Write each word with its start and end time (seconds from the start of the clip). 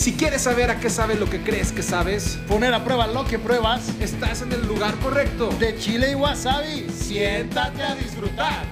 Si 0.00 0.14
quieres 0.14 0.40
saber 0.40 0.70
a 0.70 0.80
qué 0.80 0.88
sabe 0.88 1.14
lo 1.14 1.28
que 1.28 1.42
crees 1.42 1.72
que 1.72 1.82
sabes, 1.82 2.38
Poner 2.48 2.72
a 2.72 2.82
prueba 2.82 3.06
lo 3.06 3.26
que 3.26 3.38
pruebas 3.38 3.86
estás 4.00 4.40
en 4.40 4.50
el 4.50 4.66
lugar 4.66 4.94
correcto. 5.00 5.50
de 5.58 5.76
chile 5.76 6.12
y 6.12 6.14
wasabi. 6.14 6.88
Siéntate 6.88 7.82
a 7.82 7.94
disfrutar. 7.94 8.64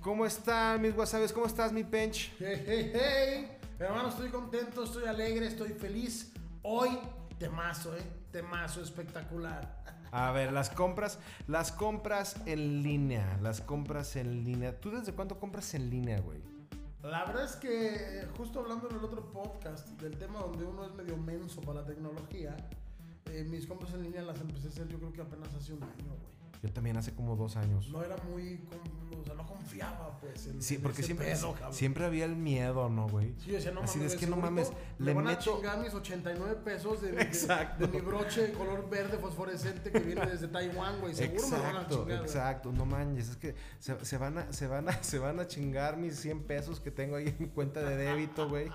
¿Cómo 0.00 0.26
están 0.26 0.82
mis 0.82 0.96
wasabes? 0.96 1.32
¿Cómo 1.32 1.46
estás 1.46 1.72
mi 1.72 1.84
pench? 1.84 2.32
Hey, 2.40 2.64
hey, 2.66 2.92
hey. 2.92 3.48
Hermano, 3.78 4.08
estoy 4.08 4.30
contento, 4.30 4.82
estoy 4.82 5.04
alegre, 5.04 5.46
estoy 5.46 5.68
feliz. 5.68 6.32
Hoy, 6.62 6.98
temazo, 7.38 7.96
¿eh? 7.96 8.02
Temazo 8.32 8.82
espectacular. 8.82 9.84
A 10.18 10.32
ver, 10.32 10.50
las 10.50 10.70
compras, 10.70 11.18
las 11.46 11.72
compras 11.72 12.40
en 12.46 12.82
línea, 12.82 13.38
las 13.42 13.60
compras 13.60 14.16
en 14.16 14.44
línea. 14.44 14.80
¿Tú 14.80 14.90
desde 14.90 15.12
cuándo 15.12 15.38
compras 15.38 15.74
en 15.74 15.90
línea, 15.90 16.18
güey? 16.20 16.40
La 17.02 17.26
verdad 17.26 17.44
es 17.44 17.56
que, 17.56 18.26
justo 18.34 18.60
hablando 18.60 18.88
en 18.88 18.96
el 18.96 19.04
otro 19.04 19.30
podcast, 19.30 19.88
del 20.00 20.16
tema 20.16 20.38
donde 20.38 20.64
uno 20.64 20.86
es 20.86 20.94
medio 20.94 21.18
menso 21.18 21.60
para 21.60 21.82
la 21.82 21.86
tecnología, 21.86 22.56
eh, 23.26 23.44
mis 23.44 23.66
compras 23.66 23.92
en 23.92 24.04
línea 24.04 24.22
las 24.22 24.40
empecé 24.40 24.68
a 24.68 24.70
hacer 24.70 24.88
yo 24.88 24.98
creo 24.98 25.12
que 25.12 25.20
apenas 25.20 25.54
hace 25.54 25.74
un 25.74 25.82
año, 25.82 26.06
güey. 26.06 26.35
Yo 26.62 26.72
también 26.72 26.96
hace 26.96 27.12
como 27.12 27.36
dos 27.36 27.56
años. 27.56 27.88
No 27.90 28.02
era 28.02 28.16
muy, 28.30 28.58
con- 28.58 29.20
o 29.20 29.24
sea, 29.24 29.34
no 29.34 29.46
confiaba, 29.46 30.18
pues, 30.20 30.46
en, 30.46 30.62
Sí, 30.62 30.78
porque 30.78 31.02
siempre, 31.02 31.26
pedo, 31.32 31.54
siempre 31.70 32.04
había 32.06 32.24
el 32.24 32.36
miedo, 32.36 32.88
¿no, 32.88 33.08
güey? 33.08 33.34
Sí, 33.38 33.48
yo 33.48 33.54
decía, 33.54 33.72
no 33.72 33.82
Así 33.82 33.98
mames, 33.98 34.12
es 34.14 34.18
que 34.20 34.26
no 34.26 34.36
mames, 34.36 34.72
le 34.98 35.12
van 35.14 35.26
a 35.26 35.30
meto... 35.30 35.56
chingar 35.56 35.78
mis 35.80 35.92
89 35.94 36.56
pesos 36.64 37.02
de, 37.02 37.12
de- 37.12 37.22
Exacto. 37.22 37.86
de 37.86 37.92
mi 37.92 38.04
broche 38.04 38.42
de 38.48 38.52
color 38.52 38.88
verde 38.88 39.18
fosforescente 39.18 39.90
que 39.90 40.00
viene 40.00 40.24
desde 40.26 40.48
Taiwán, 40.48 41.00
güey. 41.00 41.14
Seguro 41.14 41.48
me 41.48 41.56
lo 41.56 41.62
van 41.62 41.76
a 41.76 41.80
Exacto, 41.82 41.96
chingar. 41.96 42.16
güey. 42.18 42.20
exacto, 42.30 42.72
no 42.72 42.86
manches, 42.86 43.28
es 43.30 43.36
que 43.36 43.54
se, 43.78 44.04
se 44.04 44.18
van 44.18 44.38
a, 44.38 44.52
se, 44.52 44.66
van 44.66 44.88
a, 44.88 44.92
se 45.02 45.18
van 45.18 45.40
a 45.40 45.46
chingar 45.46 45.96
mis 45.96 46.16
100 46.18 46.44
pesos 46.44 46.80
que 46.80 46.90
tengo 46.90 47.16
ahí 47.16 47.28
en 47.28 47.36
mi 47.38 47.46
cuenta 47.48 47.80
de 47.82 47.96
débito, 47.96 48.48
güey. 48.48 48.68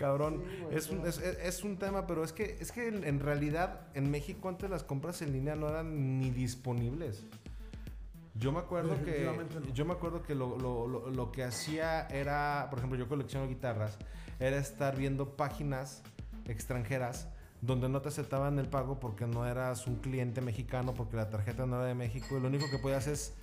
Cabrón, 0.00 0.42
Sí, 0.48 0.62
güey, 0.62 0.76
es, 0.76 0.90
un, 0.90 1.06
es, 1.06 1.62
un 1.62 1.76
tema, 1.76 2.06
pero 2.06 2.24
es 2.24 2.32
que, 2.32 2.56
es 2.58 2.72
que 2.72 2.88
en, 2.88 3.20
realidad 3.20 3.82
en 3.94 4.10
México 4.10 4.48
antes 4.48 4.70
las 4.70 4.82
compras 4.82 5.20
en 5.20 5.32
línea 5.32 5.54
no 5.56 5.68
eran 5.68 6.18
ni 6.18 6.30
disponibles. 6.30 7.24
Yo 8.34 8.50
me 8.50 8.60
acuerdo 8.60 8.94
que, 9.04 9.24
no. 9.24 9.72
yo 9.74 9.84
me 9.84 9.92
acuerdo 9.92 10.22
que 10.22 10.34
lo, 10.34 10.56
lo- 10.56 10.86
lo- 10.88 11.10
lo 11.10 11.30
que 11.32 11.44
hacía 11.44 12.06
era, 12.08 12.66
por 12.70 12.78
ejemplo, 12.78 12.98
yo 12.98 13.08
colecciono 13.08 13.46
guitarras, 13.46 13.98
era 14.38 14.56
estar 14.56 14.96
viendo 14.96 15.36
páginas 15.36 16.02
extranjeras 16.46 17.28
donde 17.60 17.90
no 17.90 18.00
te 18.00 18.08
aceptaban 18.08 18.58
el 18.58 18.68
pago 18.68 18.98
porque 18.98 19.26
no 19.26 19.46
eras 19.46 19.86
un 19.86 19.96
cliente 19.96 20.40
mexicano, 20.40 20.94
porque 20.94 21.16
la 21.16 21.28
tarjeta 21.28 21.66
no 21.66 21.76
era 21.76 21.84
de 21.84 21.94
México, 21.94 22.38
y 22.38 22.40
lo 22.40 22.48
único 22.48 22.70
que 22.70 22.78
podías 22.78 23.06
es 23.06 23.34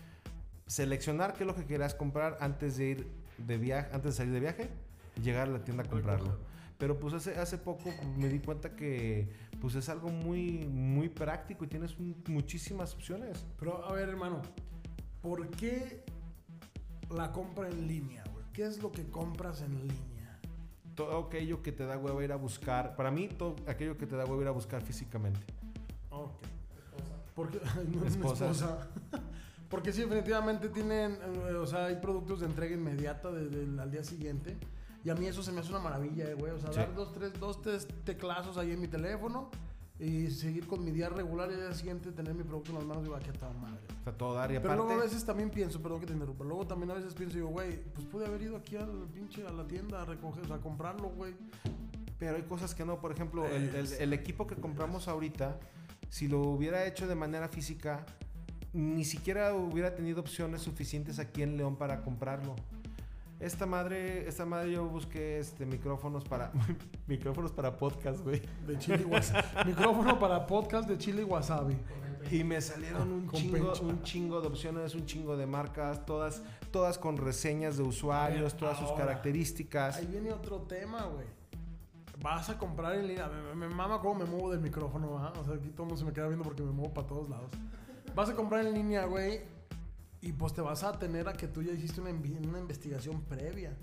seleccionar 0.66 1.34
qué 1.34 1.44
es 1.44 1.48
lo 1.48 1.56
que 1.56 1.66
querías 1.66 1.94
comprar 1.94 2.36
antes 2.42 2.78
de 2.78 2.86
ir 2.90 3.08
de 3.38 3.58
viaje, 3.60 3.90
antes 3.94 4.14
de 4.14 4.18
salir 4.18 4.34
de 4.34 4.40
viaje 4.40 4.70
llegar 5.22 5.48
a 5.48 5.52
la 5.52 5.64
tienda 5.64 5.84
a 5.84 5.88
comprarlo. 5.88 6.38
Pero 6.78 7.00
pues 7.00 7.14
hace, 7.16 7.36
hace 7.40 7.58
poco 7.58 7.90
me 8.18 8.30
di 8.30 8.40
cuenta 8.40 8.76
que 8.76 9.28
pues 9.60 9.74
es 9.76 9.90
algo 9.90 10.10
muy, 10.10 10.68
muy 10.68 11.10
práctico 11.10 11.66
y 11.66 11.68
tienes 11.68 11.98
un- 11.98 12.24
muchísimas 12.28 12.94
opciones. 12.94 13.46
Pero, 13.60 13.84
a 13.84 13.94
ver, 13.94 14.10
hermano, 14.10 14.42
¿por 15.22 15.50
qué 15.50 16.04
la 17.10 17.32
compra 17.32 17.68
en 17.68 17.88
línea, 17.88 18.24
güey? 18.32 18.46
¿Qué 18.54 18.66
es 18.66 18.82
lo 18.82 18.92
que 18.92 19.06
compras 19.08 19.62
en 19.62 19.74
línea? 19.88 20.40
Todo 20.94 21.26
aquello 21.26 21.62
que 21.64 21.72
te 21.72 21.86
da 21.86 21.98
huevo 21.98 22.22
ir 22.22 22.32
a 22.32 22.36
buscar, 22.36 22.96
para 22.96 23.10
mí 23.12 23.28
todo 23.28 23.56
aquello 23.68 23.98
que 23.98 24.06
te 24.06 24.16
da 24.16 24.26
huevo 24.26 24.42
ir 24.42 24.48
a 24.48 24.52
buscar 24.52 24.82
físicamente. 24.84 25.40
Ok. 26.12 26.32
Porque, 27.36 27.60
ay, 27.78 27.88
no, 27.92 28.06
Esposa. 28.06 28.52
esposa. 28.52 28.88
Porque 29.70 29.92
sí, 29.92 30.02
definitivamente 30.02 30.70
tienen, 30.70 31.14
eh, 31.50 31.54
o 31.56 31.66
sea, 31.68 31.86
hay 31.88 31.96
productos 31.98 32.40
de 32.40 32.46
entrega 32.46 32.74
inmediata 32.76 33.32
de- 33.32 33.50
del- 33.50 33.80
al 33.80 33.92
día 33.92 34.04
siguiente. 34.04 34.56
Y 35.08 35.10
a 35.10 35.16
mí 35.16 35.26
eso 35.26 35.42
se 35.42 35.54
me 35.54 35.62
hace 35.62 35.70
una 35.70 35.80
maravilla, 35.80 36.26
eh, 36.30 36.34
güey. 36.34 36.52
O 36.52 36.60
sea, 36.60 36.70
Sí. 36.74 36.80
dar 36.80 36.94
dos, 36.94 37.14
tres, 37.14 37.32
dos, 37.40 37.62
tres 37.62 37.88
teclazos 38.04 38.58
ahí 38.58 38.72
en 38.74 38.82
mi 38.82 38.90
teléfono 38.90 39.50
y 39.98 40.30
seguir 40.32 40.68
con 40.68 40.84
mi 40.84 40.92
día 40.92 41.08
regular 41.08 41.50
y 41.50 41.54
al 41.54 41.62
día 41.62 41.74
siguiente 41.74 42.12
tener 42.12 42.34
mi 42.34 42.44
producto 42.44 42.72
en 42.72 42.80
las 42.80 42.86
manos 42.86 43.04
digo, 43.04 43.16
aquí 43.16 43.30
está 43.30 43.50
madre. 43.54 43.80
O 44.02 44.04
sea, 44.04 44.12
todo 44.18 44.34
dar 44.34 44.52
y 44.52 44.56
Pero 44.56 44.74
aparte... 44.74 44.84
luego 44.86 45.00
a 45.02 45.06
veces 45.06 45.24
también 45.26 45.50
pienso, 45.50 45.82
perdón 45.82 46.02
que 46.02 46.08
te 46.08 46.12
interrumpa, 46.14 46.44
luego 46.44 46.68
también 46.68 46.92
a 46.92 46.96
veces 46.96 47.14
pienso, 47.14 47.38
digo, 47.38 47.48
güey, 47.48 47.82
pues 47.94 48.06
pude 48.06 48.26
haber 48.26 48.42
ido 48.42 48.58
aquí 48.58 48.76
al 48.76 49.08
pinche, 49.14 49.48
a 49.48 49.52
la 49.54 49.66
tienda 49.66 50.02
a 50.02 50.06
recoger, 50.06 50.44
o 50.44 50.48
sea, 50.48 50.58
a 50.58 50.60
comprarlo, 50.60 51.08
güey. 51.08 51.34
Pero 52.20 52.36
hay 52.36 52.44
cosas 52.44 52.76
que 52.76 52.84
no. 52.84 53.00
Por 53.00 53.14
ejemplo, 53.14 53.46
el, 53.48 53.74
el- 53.76 53.94
el 53.94 54.12
equipo 54.12 54.46
que 54.46 54.56
compramos 54.58 55.08
ahorita, 55.08 55.58
si 56.10 56.28
lo 56.28 56.42
hubiera 56.42 56.86
hecho 56.86 57.08
de 57.08 57.16
manera 57.16 57.48
física, 57.48 58.06
ni 58.74 59.06
siquiera 59.06 59.54
hubiera 59.56 59.96
tenido 59.96 60.20
opciones 60.20 60.62
suficientes 60.64 61.18
aquí 61.18 61.44
en 61.44 61.56
León 61.56 61.78
para 61.78 62.02
comprarlo. 62.02 62.56
Esta 63.40 63.68
madre, 63.68 64.28
esta 64.28 64.46
madre 64.46 64.72
yo 64.72 64.86
busqué 64.88 65.38
este 65.40 65.66
micrófonos 65.66 66.24
para 66.24 66.52
micrófonos 67.08 67.52
para 67.52 67.78
podcast, 67.78 68.22
güey. 68.22 68.42
De 68.66 68.78
chile 68.80 69.00
y 69.04 69.06
wasabi. 69.06 69.44
Micrófono 69.68 70.18
para 70.20 70.48
podcast 70.48 70.90
de 70.90 70.98
chile 70.98 71.22
y 71.22 71.26
wasabi. 71.26 71.78
Y 72.32 72.44
me 72.44 72.60
salieron 72.60 73.10
un 73.12 73.28
Con 73.28 73.40
chingo, 73.40 73.54
pencha. 73.72 73.82
un 73.84 74.02
chingo 74.04 74.42
de 74.42 74.48
opciones, 74.48 74.96
un 74.96 75.06
chingo 75.06 75.38
de 75.38 75.46
marcas, 75.46 76.06
todas, 76.06 76.42
todas 76.72 76.98
con 76.98 77.16
reseñas 77.18 77.78
de 77.78 77.84
usuarios, 77.84 78.58
todas 78.58 78.78
sus 78.80 78.92
características. 78.94 79.98
Ahí 79.98 80.08
viene 80.08 80.34
otro 80.34 80.62
tema, 80.64 81.04
güey. 81.06 81.28
Vas 82.22 82.50
a 82.50 82.58
comprar 82.58 82.96
en 82.96 83.08
línea. 83.08 83.28
Me, 83.30 83.54
me- 83.56 83.68
me 83.68 83.74
mama 83.76 84.00
cómo 84.02 84.16
me 84.16 84.26
muevo 84.26 84.50
del 84.50 84.60
micrófono, 84.62 85.14
¿verdad? 85.14 85.38
O 85.38 85.46
sea, 85.46 85.54
aquí 85.54 85.70
todo 85.70 85.84
el 85.84 85.90
mundo 85.90 85.98
se 85.98 86.06
me 86.06 86.12
queda 86.12 86.26
viendo 86.28 86.44
porque 86.44 86.64
me 86.64 86.72
muevo 86.72 86.92
para 86.92 87.06
todos 87.08 87.30
lados. 87.30 87.52
Vas 88.16 88.30
a 88.30 88.36
comprar 88.36 88.66
en 88.66 88.74
línea, 88.74 89.06
güey. 89.06 89.42
Y 90.22 90.32
pues 90.34 90.54
te 90.54 90.62
vas 90.62 90.84
a 90.84 90.98
tener 90.98 91.28
a 91.30 91.34
que 91.34 91.48
tú 91.48 91.62
ya 91.62 91.72
hiciste 91.74 92.02
una, 92.02 92.10
una 92.12 92.60
investigación 92.60 93.22
previa. 93.24 93.76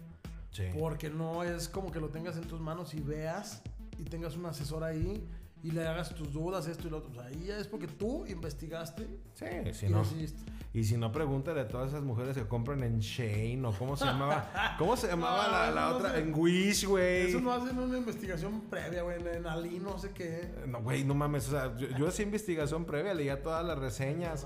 Sí. 0.50 0.64
Porque 0.78 1.10
no 1.10 1.42
es 1.42 1.68
como 1.68 1.90
que 1.90 2.00
lo 2.00 2.08
tengas 2.10 2.36
en 2.36 2.44
tus 2.44 2.60
manos 2.60 2.94
y 2.94 3.00
veas 3.00 3.62
y 3.98 4.04
tengas 4.04 4.36
un 4.36 4.46
asesor 4.46 4.84
ahí 4.84 5.26
y 5.62 5.70
le 5.70 5.86
hagas 5.86 6.14
tus 6.14 6.32
dudas, 6.32 6.66
esto 6.66 6.88
y 6.88 6.90
lo 6.90 6.98
otro. 6.98 7.10
O 7.10 7.14
sea, 7.14 7.24
ahí 7.24 7.44
ya 7.46 7.56
es 7.58 7.66
porque 7.66 7.86
tú 7.86 8.26
investigaste 8.26 9.08
Sí, 9.34 9.46
si 9.72 9.86
y 9.86 9.88
no. 9.88 10.00
decidiste. 10.00 10.42
Y 10.74 10.84
si 10.84 10.96
no, 10.96 11.10
pregúntale 11.12 11.60
a 11.60 11.68
todas 11.68 11.88
esas 11.90 12.02
mujeres 12.02 12.36
que 12.36 12.46
compran 12.46 12.82
en 12.82 12.98
Shane 12.98 13.62
o 13.64 13.72
cómo 13.72 13.96
se 13.96 14.04
llamaba. 14.04 14.74
¿Cómo 14.78 14.96
se 14.96 15.06
llamaba 15.06 15.48
la, 15.48 15.70
la 15.70 15.88
No, 15.90 15.96
otra? 15.96 16.10
sé. 16.12 16.18
En 16.20 16.34
Wish, 16.34 16.84
güey. 16.84 17.28
Eso 17.28 17.40
no 17.40 17.52
hacen 17.52 17.78
una 17.78 17.96
investigación 17.96 18.60
previa, 18.62 19.02
güey. 19.02 19.20
En, 19.20 19.26
en 19.28 19.46
Ali, 19.46 19.78
no 19.78 19.98
sé 19.98 20.10
qué. 20.10 20.52
No, 20.66 20.82
güey, 20.82 21.04
no 21.04 21.14
mames. 21.14 21.46
O 21.48 21.52
sea, 21.52 21.76
yo, 21.76 21.88
yo 21.96 22.08
hacía 22.08 22.24
investigación 22.24 22.84
previa, 22.84 23.14
leía 23.14 23.40
todas 23.42 23.64
las 23.64 23.78
reseñas. 23.78 24.44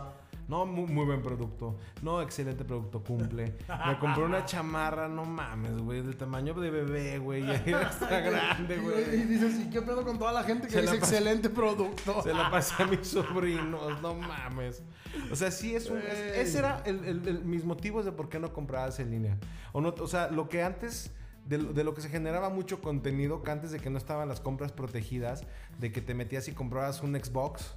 No, 0.48 0.64
muy, 0.64 0.86
muy 0.86 1.04
buen 1.04 1.20
producto. 1.22 1.76
No, 2.02 2.22
excelente 2.22 2.64
producto, 2.64 3.04
cumple. 3.04 3.54
Me 3.86 3.98
compré 3.98 4.24
una 4.24 4.46
chamarra, 4.46 5.06
no 5.06 5.24
mames, 5.26 5.76
güey, 5.78 6.00
del 6.00 6.16
tamaño 6.16 6.54
de 6.54 6.70
bebé, 6.70 7.18
güey. 7.18 7.48
Está 7.66 8.20
grande, 8.20 8.76
Y, 8.76 8.78
y 8.78 8.82
güey. 8.82 9.24
dices, 9.26 9.60
¿y 9.60 9.68
qué 9.70 9.82
pedo 9.82 10.02
con 10.04 10.18
toda 10.18 10.32
la 10.32 10.42
gente 10.44 10.66
que 10.66 10.72
Se 10.72 10.80
dice 10.82 10.96
excelente 10.96 11.50
producto? 11.50 12.22
Se 12.22 12.32
la 12.32 12.50
pasé 12.50 12.82
a 12.82 12.86
mis 12.86 13.06
sobrinos, 13.06 14.00
no 14.00 14.14
mames. 14.14 14.82
O 15.30 15.36
sea, 15.36 15.50
sí 15.50 15.74
es 15.76 15.90
un... 15.90 15.98
es- 15.98 16.04
Güey. 16.04 16.40
ese 16.40 16.58
era 16.58 16.82
el, 16.86 17.04
el- 17.04 17.28
el- 17.28 17.44
mis 17.44 17.64
motivos 17.64 18.04
de 18.06 18.12
por 18.12 18.28
qué 18.30 18.38
no 18.38 18.52
comprabas 18.52 18.98
en 19.00 19.10
línea. 19.10 19.36
O, 19.72 19.80
no, 19.82 19.90
o 20.00 20.06
sea, 20.06 20.28
lo 20.30 20.48
que 20.48 20.62
antes... 20.62 21.12
De, 21.44 21.56
lo- 21.56 21.72
de 21.72 21.82
lo 21.82 21.94
que 21.94 22.02
se 22.02 22.10
generaba 22.10 22.50
mucho 22.50 22.82
contenido, 22.82 23.42
que 23.42 23.50
antes 23.50 23.70
de 23.70 23.80
que 23.80 23.88
no 23.88 23.96
estaban 23.96 24.28
las 24.28 24.38
compras 24.38 24.70
protegidas, 24.70 25.44
de 25.78 25.90
que 25.92 26.02
te 26.02 26.12
metías 26.12 26.46
y 26.48 26.52
comprabas 26.52 27.02
un 27.02 27.14
Xbox, 27.14 27.74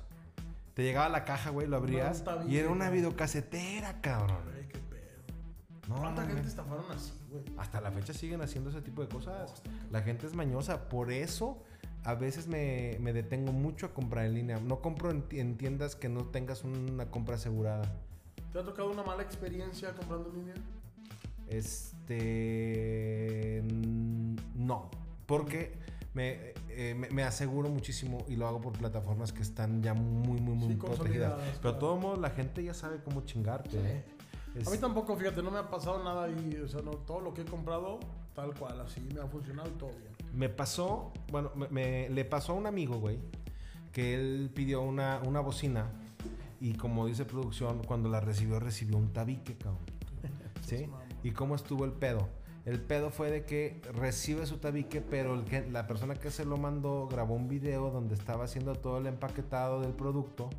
te 0.74 0.84
llegaba 0.84 1.10
la 1.10 1.26
caja, 1.26 1.50
güey, 1.50 1.68
lo 1.68 1.78
abrías 1.78 2.24
bien, 2.24 2.50
y 2.50 2.58
era 2.58 2.70
una 2.70 2.90
videocasetera, 2.90 4.00
cabrón. 4.02 4.44
Güey, 4.52 4.68
qué 4.70 4.80
pedo. 4.80 5.90
No, 5.90 5.96
¿Cuánta 6.02 6.26
gente 6.26 6.48
estafaron 6.48 6.86
así, 6.92 7.12
güey? 7.30 7.44
Hasta 7.58 7.82
la 7.82 7.92
fecha 7.92 8.14
siguen 8.14 8.42
haciendo 8.42 8.70
ese 8.70 8.82
tipo 8.82 9.02
de 9.02 9.10
cosas. 9.10 9.62
La 9.92 10.02
gente 10.02 10.28
es 10.28 10.34
mañosa. 10.34 10.88
Por 10.90 11.12
eso 11.12 11.62
a 12.04 12.14
veces 12.16 12.48
me, 12.48 12.98
me 13.02 13.12
detengo 13.14 13.52
mucho 13.52 13.86
a 13.88 13.94
comprar 13.94 14.26
en 14.26 14.34
línea. 14.36 14.60
No 14.60 14.82
compro 14.82 15.12
en, 15.12 15.24
ti- 15.24 15.40
en 15.40 15.58
tiendas 15.58 15.96
que 15.96 16.08
no 16.10 16.26
tengas 16.26 16.64
una 16.64 17.12
compra 17.12 17.36
asegurada. 17.36 17.92
¿Te 18.54 18.60
ha 18.60 18.64
tocado 18.64 18.92
una 18.92 19.04
mala 19.04 19.24
experiencia 19.24 19.94
comprando 19.94 20.30
en 20.30 20.36
línea? 20.38 20.56
Este. 22.42 23.64
No. 24.56 24.90
Porque 25.26 25.78
me, 26.14 26.54
eh, 26.90 26.96
me, 26.96 27.10
me 27.10 27.24
aseguro 27.24 27.70
muchísimo 27.70 28.26
y 28.28 28.36
lo 28.36 28.48
hago 28.48 28.60
por 28.62 28.74
plataformas 28.74 29.32
que 29.34 29.42
están 29.42 29.82
ya 29.84 29.94
muy, 29.94 30.40
muy, 30.42 30.56
muy 30.56 30.70
Sí, 30.70 30.76
protegidas. 30.76 31.34
Pero 31.34 31.60
claro. 31.62 31.74
de 31.74 31.80
todo 31.80 31.98
modo, 31.98 32.16
la 32.18 32.30
gente 32.32 32.64
ya 32.64 32.74
sabe 32.74 33.02
cómo 33.04 33.22
chingarte. 33.22 33.78
¿eh? 33.80 34.04
Es- 34.56 34.68
A 34.68 34.72
mí 34.72 34.78
tampoco, 34.78 35.16
fíjate, 35.16 35.42
no 35.44 35.52
me 35.52 35.60
ha 35.60 35.70
pasado 35.70 36.04
nada 36.04 36.28
y, 36.30 36.56
o 36.58 36.68
sea, 36.68 36.82
no, 36.82 36.92
todo 36.92 37.20
lo 37.22 37.34
que 37.34 37.42
he 37.42 37.46
comprado, 37.46 38.00
tal 38.34 38.54
cual, 38.56 38.82
así 38.82 39.02
me 39.14 39.22
ha 39.22 39.28
funcionado 39.28 39.70
y 39.70 39.74
todo 39.74 39.90
bien. 39.90 40.12
Me 40.34 40.50
pasó, 40.50 41.12
bueno, 41.32 41.52
me, 41.56 41.68
me- 41.70 42.10
le 42.10 42.26
pasó 42.26 42.54
a 42.54 42.56
un 42.56 42.66
amigo, 42.68 42.98
güey, 43.00 43.20
que 43.92 44.14
él 44.16 44.50
pidió 44.54 44.82
una, 44.82 45.22
una 45.26 45.40
bocina 45.42 45.92
y 46.60 46.74
como 46.74 47.06
dice 47.08 47.26
producción, 47.26 47.82
cuando 47.86 48.10
la 48.10 48.20
recibió, 48.22 48.60
recibió 48.60 48.98
un 48.98 49.12
tabique, 49.14 49.58
cabrón. 49.58 49.80
¿Sí? 50.66 50.88
¿Y 51.24 51.32
cómo 51.32 51.56
estuvo 51.56 51.86
el 51.86 51.92
pedo? 51.94 52.30
El 52.66 52.80
pedo 52.80 53.10
fue 53.10 53.32
de 53.32 53.44
que 53.46 53.82
recibe 53.94 54.46
su 54.46 54.58
tabique, 54.58 55.02
pero 55.02 55.34
el 55.34 55.46
que, 55.46 55.68
la 55.70 55.88
persona 55.88 56.14
que 56.16 56.30
se 56.30 56.46
lo 56.46 56.58
mandó 56.58 57.08
grabó 57.08 57.34
un 57.36 57.48
video 57.48 57.90
donde 57.90 58.14
estaba 58.14 58.44
haciendo 58.46 58.76
todo 58.76 59.00
el 59.00 59.08
empaquetado 59.08 59.82
del 59.82 59.94
producto 59.94 60.50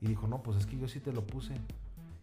y 0.00 0.06
dijo, 0.08 0.26
no, 0.28 0.42
pues 0.42 0.56
es 0.58 0.66
que 0.66 0.78
yo 0.78 0.88
sí 0.88 0.98
te 1.00 1.12
lo 1.12 1.26
puse. 1.26 1.54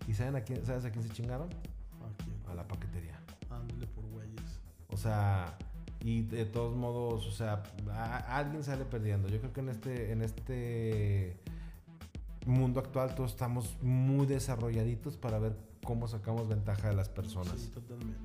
¿Y 0.08 0.14
saben 0.16 0.36
a 0.36 0.42
quién, 0.42 0.66
sabes 0.66 0.84
a 0.86 0.92
quién 0.92 1.04
se 1.04 1.10
chingaron? 1.14 1.48
Aquí. 1.50 2.32
a 2.50 2.56
la 2.56 2.68
paquetería. 2.68 3.20
Ándale 3.52 3.86
por 3.88 4.04
güeyes. 4.06 4.60
O 4.90 4.98
sea, 4.98 5.58
y 6.00 6.24
de 6.24 6.46
todos 6.46 6.76
modos, 6.76 7.28
o 7.28 7.32
sea, 7.32 7.62
a- 7.92 8.38
alguien 8.40 8.64
sale 8.64 8.84
perdiendo. 8.86 9.28
Yo 9.28 9.40
creo 9.40 9.54
que 9.54 9.60
en 9.60 9.70
este, 9.70 10.12
en 10.12 10.22
este 10.24 11.38
mundo 12.48 12.80
actual 12.80 13.14
todos 13.14 13.32
estamos 13.32 13.78
muy 13.84 14.26
desarrolladitos 14.26 15.18
para 15.18 15.38
ver 15.38 15.56
cómo 15.84 16.08
sacamos 16.08 16.48
ventaja 16.48 16.90
de 16.90 16.96
las 16.96 17.10
personas. 17.10 17.60
Sí, 17.60 17.68
totalmente. 17.70 18.18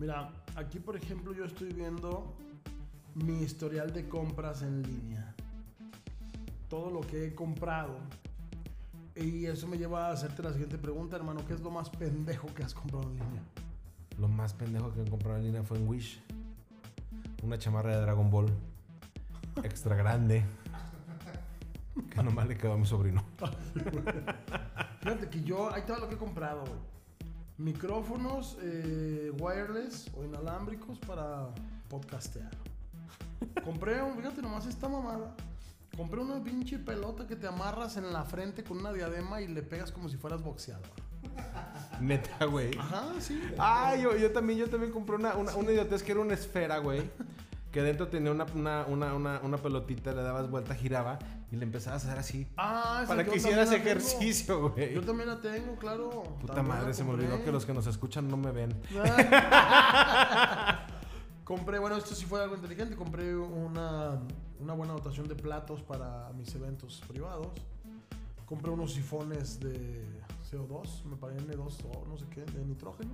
Mira, 0.00 0.32
aquí 0.56 0.80
por 0.80 0.96
ejemplo 0.96 1.34
yo 1.34 1.44
estoy 1.44 1.74
viendo 1.74 2.34
mi 3.14 3.42
historial 3.42 3.92
de 3.92 4.08
compras 4.08 4.62
en 4.62 4.82
línea. 4.82 5.34
Todo 6.70 6.90
lo 6.90 7.02
que 7.02 7.26
he 7.26 7.34
comprado. 7.34 7.98
Y 9.14 9.44
eso 9.44 9.68
me 9.68 9.76
lleva 9.76 10.06
a 10.06 10.12
hacerte 10.12 10.42
la 10.42 10.52
siguiente 10.52 10.78
pregunta, 10.78 11.16
hermano. 11.16 11.44
¿Qué 11.46 11.52
es 11.52 11.60
lo 11.60 11.70
más 11.70 11.90
pendejo 11.90 12.46
que 12.54 12.62
has 12.62 12.72
comprado 12.72 13.10
en 13.10 13.16
línea? 13.16 13.42
Lo 14.18 14.28
más 14.28 14.54
pendejo 14.54 14.90
que 14.94 15.02
he 15.02 15.10
comprado 15.10 15.36
en 15.36 15.44
línea 15.44 15.62
fue 15.62 15.76
en 15.76 15.86
Wish. 15.86 16.22
Una 17.42 17.58
chamarra 17.58 17.94
de 17.94 18.00
Dragon 18.00 18.30
Ball. 18.30 18.46
Extra 19.62 19.96
grande. 19.96 20.46
Que 22.08 22.22
nomás 22.22 22.48
le 22.48 22.56
quedó 22.56 22.72
a 22.72 22.78
mi 22.78 22.86
sobrino. 22.86 23.22
Fíjate 25.00 25.28
que 25.28 25.42
yo, 25.42 25.70
ahí 25.70 25.80
está 25.80 25.98
lo 25.98 26.08
que 26.08 26.14
he 26.14 26.18
comprado, 26.18 26.60
güey. 26.60 26.99
Micrófonos 27.60 28.56
eh, 28.62 29.30
wireless 29.38 30.10
o 30.16 30.24
inalámbricos 30.24 30.98
para 30.98 31.48
podcastear. 31.90 32.50
Compré 33.62 34.02
un, 34.02 34.16
fíjate 34.16 34.40
nomás 34.40 34.64
esta 34.64 34.88
mamada. 34.88 35.36
Compré 35.94 36.20
una 36.20 36.42
pinche 36.42 36.78
pelota 36.78 37.26
que 37.26 37.36
te 37.36 37.46
amarras 37.46 37.98
en 37.98 38.14
la 38.14 38.24
frente 38.24 38.64
con 38.64 38.78
una 38.78 38.94
diadema 38.94 39.42
y 39.42 39.48
le 39.48 39.62
pegas 39.62 39.92
como 39.92 40.08
si 40.08 40.16
fueras 40.16 40.42
boxeador. 40.42 40.88
Neta, 42.00 42.46
güey. 42.46 42.70
Ajá, 42.78 43.12
sí. 43.20 43.38
Ah, 43.58 43.94
yo, 43.94 44.16
yo 44.16 44.32
también, 44.32 44.58
yo 44.58 44.70
también 44.70 44.90
compré 44.90 45.16
una, 45.16 45.36
una, 45.36 45.54
una 45.54 45.70
idiotez 45.70 46.02
que 46.02 46.12
era 46.12 46.22
una 46.22 46.32
esfera, 46.32 46.78
güey. 46.78 47.10
Que 47.70 47.82
dentro 47.82 48.08
tenía 48.08 48.32
una, 48.32 48.46
una, 48.54 48.84
una, 48.86 49.14
una, 49.14 49.40
una 49.44 49.56
pelotita, 49.58 50.12
le 50.12 50.22
dabas 50.22 50.50
vuelta, 50.50 50.74
giraba 50.74 51.18
y 51.52 51.56
le 51.56 51.64
empezabas 51.64 52.04
a 52.04 52.08
hacer 52.08 52.18
así. 52.18 52.48
Ah, 52.56 53.04
Para 53.06 53.24
que 53.24 53.36
hicieras 53.36 53.70
ejercicio, 53.70 54.70
güey. 54.70 54.94
Yo 54.94 55.02
también 55.02 55.28
la 55.28 55.40
tengo, 55.40 55.76
claro. 55.76 56.24
Puta 56.40 56.62
madre, 56.62 56.92
se 56.94 57.04
me 57.04 57.10
olvidó 57.10 57.44
que 57.44 57.52
los 57.52 57.64
que 57.64 57.72
nos 57.72 57.86
escuchan 57.86 58.28
no 58.28 58.36
me 58.36 58.50
ven. 58.50 58.74
compré, 61.44 61.78
bueno, 61.78 61.96
esto 61.96 62.14
sí 62.14 62.26
fue 62.26 62.42
algo 62.42 62.54
inteligente. 62.54 62.96
Compré 62.96 63.36
una, 63.36 64.20
una 64.58 64.74
buena 64.74 64.92
dotación 64.92 65.28
de 65.28 65.34
platos 65.34 65.82
para 65.82 66.30
mis 66.36 66.54
eventos 66.54 67.02
privados. 67.08 67.48
Compré 68.46 68.70
unos 68.70 68.94
sifones 68.94 69.60
de 69.60 70.04
CO2, 70.50 71.04
me 71.04 71.16
parece 71.16 71.46
N2 71.46 71.74
o 71.84 72.06
no 72.06 72.16
sé 72.16 72.26
qué, 72.30 72.42
de 72.42 72.64
nitrógeno. 72.64 73.12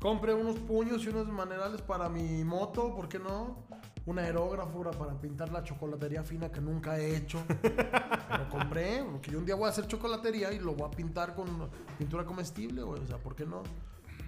Compré 0.00 0.32
unos 0.34 0.56
puños 0.56 1.04
y 1.04 1.08
unos 1.08 1.28
manerales 1.28 1.82
para 1.82 2.08
mi 2.08 2.42
moto, 2.44 2.94
¿por 2.94 3.08
qué 3.08 3.18
no? 3.18 3.58
Un 4.06 4.18
aerógrafo 4.18 4.82
para- 4.98 5.12
pintar 5.20 5.50
la 5.52 5.62
chocolatería 5.62 6.22
fina 6.24 6.50
que 6.50 6.60
nunca 6.60 6.98
he 6.98 7.16
hecho. 7.16 7.42
Pero 7.62 8.48
compré, 8.48 9.04
porque 9.04 9.30
yo 9.30 9.38
un 9.38 9.44
día 9.44 9.54
voy 9.54 9.66
a 9.66 9.68
hacer 9.68 9.86
chocolatería 9.86 10.52
y 10.52 10.58
lo 10.58 10.72
voy 10.74 10.88
a 10.88 10.90
pintar 10.90 11.34
con 11.34 11.68
pintura 11.98 12.24
comestible, 12.24 12.82
güey. 12.82 13.02
O 13.02 13.06
sea, 13.06 13.18
¿por 13.18 13.36
qué 13.36 13.44
no? 13.44 13.62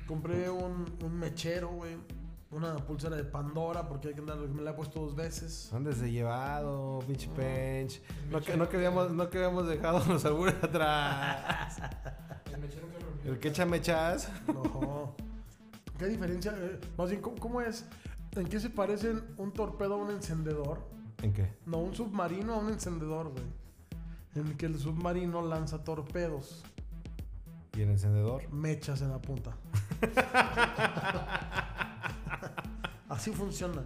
Compré 0.06 0.50
un, 0.50 0.94
un 1.02 1.18
mechero, 1.18 1.68
güey. 1.70 1.96
Una 2.50 2.76
pulsera 2.76 3.16
de 3.16 3.24
Pandora, 3.24 3.88
porque 3.88 4.08
hay 4.08 4.14
que 4.14 4.20
andar, 4.20 4.36
me 4.36 4.60
la 4.60 4.72
he 4.72 4.74
puesto 4.74 5.00
dos 5.00 5.14
veces. 5.16 5.72
Andes 5.72 6.00
de 6.02 6.12
llevado, 6.12 6.98
pinche 7.06 7.28
pench. 7.34 8.02
No, 8.30 8.42
que, 8.42 8.54
no, 8.58 8.68
que 8.68 8.76
habíamos, 8.76 9.10
no 9.12 9.30
que 9.30 9.38
habíamos 9.38 9.66
dejado 9.66 10.02
los 10.06 10.22
albures 10.26 10.56
atrás. 10.62 11.78
El 12.52 12.60
mechero 12.60 12.86
que. 13.22 13.28
El 13.30 13.38
que 13.38 13.48
echa 13.48 13.64
mechas. 13.64 14.30
No. 14.52 15.16
¿Qué 16.02 16.08
diferencia? 16.08 16.52
eh, 16.58 16.80
más 16.98 17.10
bien, 17.10 17.22
¿cómo, 17.22 17.36
cómo 17.36 17.60
es? 17.60 17.84
¿En 18.32 18.48
qué 18.48 18.58
se 18.58 18.70
parecen 18.70 19.22
un 19.36 19.52
torpedo 19.52 19.94
a 19.94 19.98
un 19.98 20.10
encendedor? 20.10 20.80
¿En 21.22 21.32
qué? 21.32 21.48
No, 21.64 21.78
un 21.78 21.94
submarino 21.94 22.54
a 22.54 22.58
un 22.58 22.70
encendedor, 22.70 23.28
güey. 23.28 23.44
En 24.34 24.56
que 24.56 24.66
el 24.66 24.76
submarino 24.80 25.42
lanza 25.46 25.84
torpedos, 25.84 26.64
¿Y 27.76 27.82
el 27.82 27.90
encendedor? 27.90 28.52
mechas 28.52 29.00
en 29.00 29.10
la 29.10 29.20
punta. 29.20 29.52
Así 33.12 33.30
funciona. 33.30 33.82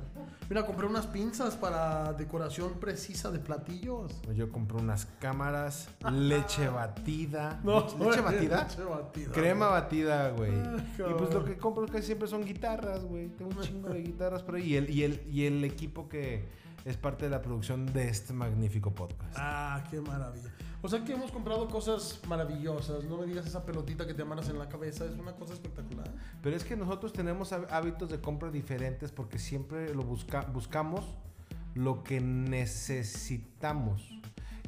Mira, 0.48 0.64
compré 0.64 0.86
unas 0.86 1.08
pinzas 1.08 1.56
para 1.56 2.12
decoración 2.12 2.74
precisa 2.78 3.32
de 3.32 3.40
platillos. 3.40 4.12
Yo 4.32 4.52
compré 4.52 4.78
unas 4.78 5.06
cámaras, 5.18 5.88
leche 6.12 6.68
batida. 6.68 7.60
No, 7.64 7.80
¿Leche, 7.80 7.98
leche 7.98 8.20
batida? 8.20 8.62
Leche 8.68 8.84
batida. 8.84 9.32
Crema 9.32 9.68
güey. 9.68 9.80
batida, 9.80 10.30
güey. 10.30 10.52
Ay, 10.52 10.92
Y 11.10 11.14
pues 11.14 11.34
lo 11.34 11.44
que 11.44 11.56
compro 11.56 11.86
casi 11.86 12.06
siempre 12.06 12.28
son 12.28 12.44
guitarras, 12.44 13.04
güey. 13.04 13.26
Tengo 13.30 13.50
un 13.50 13.60
chingo 13.62 13.88
de 13.88 14.00
guitarras 14.00 14.44
por 14.44 14.54
ahí. 14.54 14.62
Y 14.62 14.76
el, 14.76 14.90
y, 14.90 15.02
el, 15.02 15.26
y 15.28 15.46
el 15.46 15.64
equipo 15.64 16.08
que 16.08 16.44
es 16.86 16.96
parte 16.96 17.24
de 17.26 17.30
la 17.30 17.42
producción 17.42 17.84
de 17.92 18.08
este 18.08 18.32
magnífico 18.32 18.94
podcast. 18.94 19.34
Ah, 19.36 19.84
qué 19.90 20.00
maravilla. 20.00 20.50
O 20.82 20.88
sea 20.88 21.02
que 21.04 21.12
hemos 21.14 21.32
comprado 21.32 21.66
cosas 21.68 22.20
maravillosas. 22.28 23.02
No 23.04 23.18
me 23.18 23.26
digas 23.26 23.44
esa 23.46 23.64
pelotita 23.66 24.06
que 24.06 24.14
te 24.14 24.22
amarras 24.22 24.48
en 24.48 24.58
la 24.58 24.68
cabeza. 24.68 25.04
Es 25.04 25.18
una 25.18 25.32
cosa 25.34 25.52
espectacular. 25.54 26.08
Pero 26.42 26.54
es 26.56 26.62
que 26.64 26.76
nosotros 26.76 27.12
tenemos 27.12 27.52
há- 27.52 27.66
hábitos 27.70 28.08
de 28.08 28.20
compra 28.20 28.50
diferentes 28.50 29.10
porque 29.10 29.38
siempre 29.38 29.92
lo 29.94 30.02
busca, 30.04 30.42
buscamos 30.42 31.04
lo 31.74 32.04
que 32.04 32.20
necesitamos. 32.20 34.08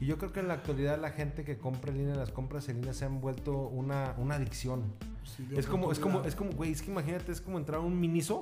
Y 0.00 0.06
yo 0.06 0.18
creo 0.18 0.32
que 0.32 0.40
en 0.40 0.48
la 0.48 0.54
actualidad 0.54 0.98
la 1.00 1.10
gente 1.10 1.44
que 1.44 1.56
compra 1.58 1.90
en 1.92 1.98
línea, 1.98 2.14
las 2.16 2.30
compras 2.32 2.68
en 2.68 2.76
línea 2.76 2.94
se 2.94 3.04
han 3.04 3.20
vuelto 3.20 3.52
una, 3.68 4.14
una 4.18 4.36
adicción. 4.36 4.82
Sí, 5.24 5.46
Es 5.56 5.66
como, 5.66 5.92
es 5.92 5.98
como, 5.98 6.22
es 6.22 6.34
como, 6.34 6.50
güey, 6.52 6.72
es 6.72 6.82
que 6.82 6.90
imagínate, 6.90 7.30
es 7.32 7.40
como 7.40 7.58
entrar 7.58 7.78
a 7.80 7.82
un 7.82 7.98
miniso 7.98 8.40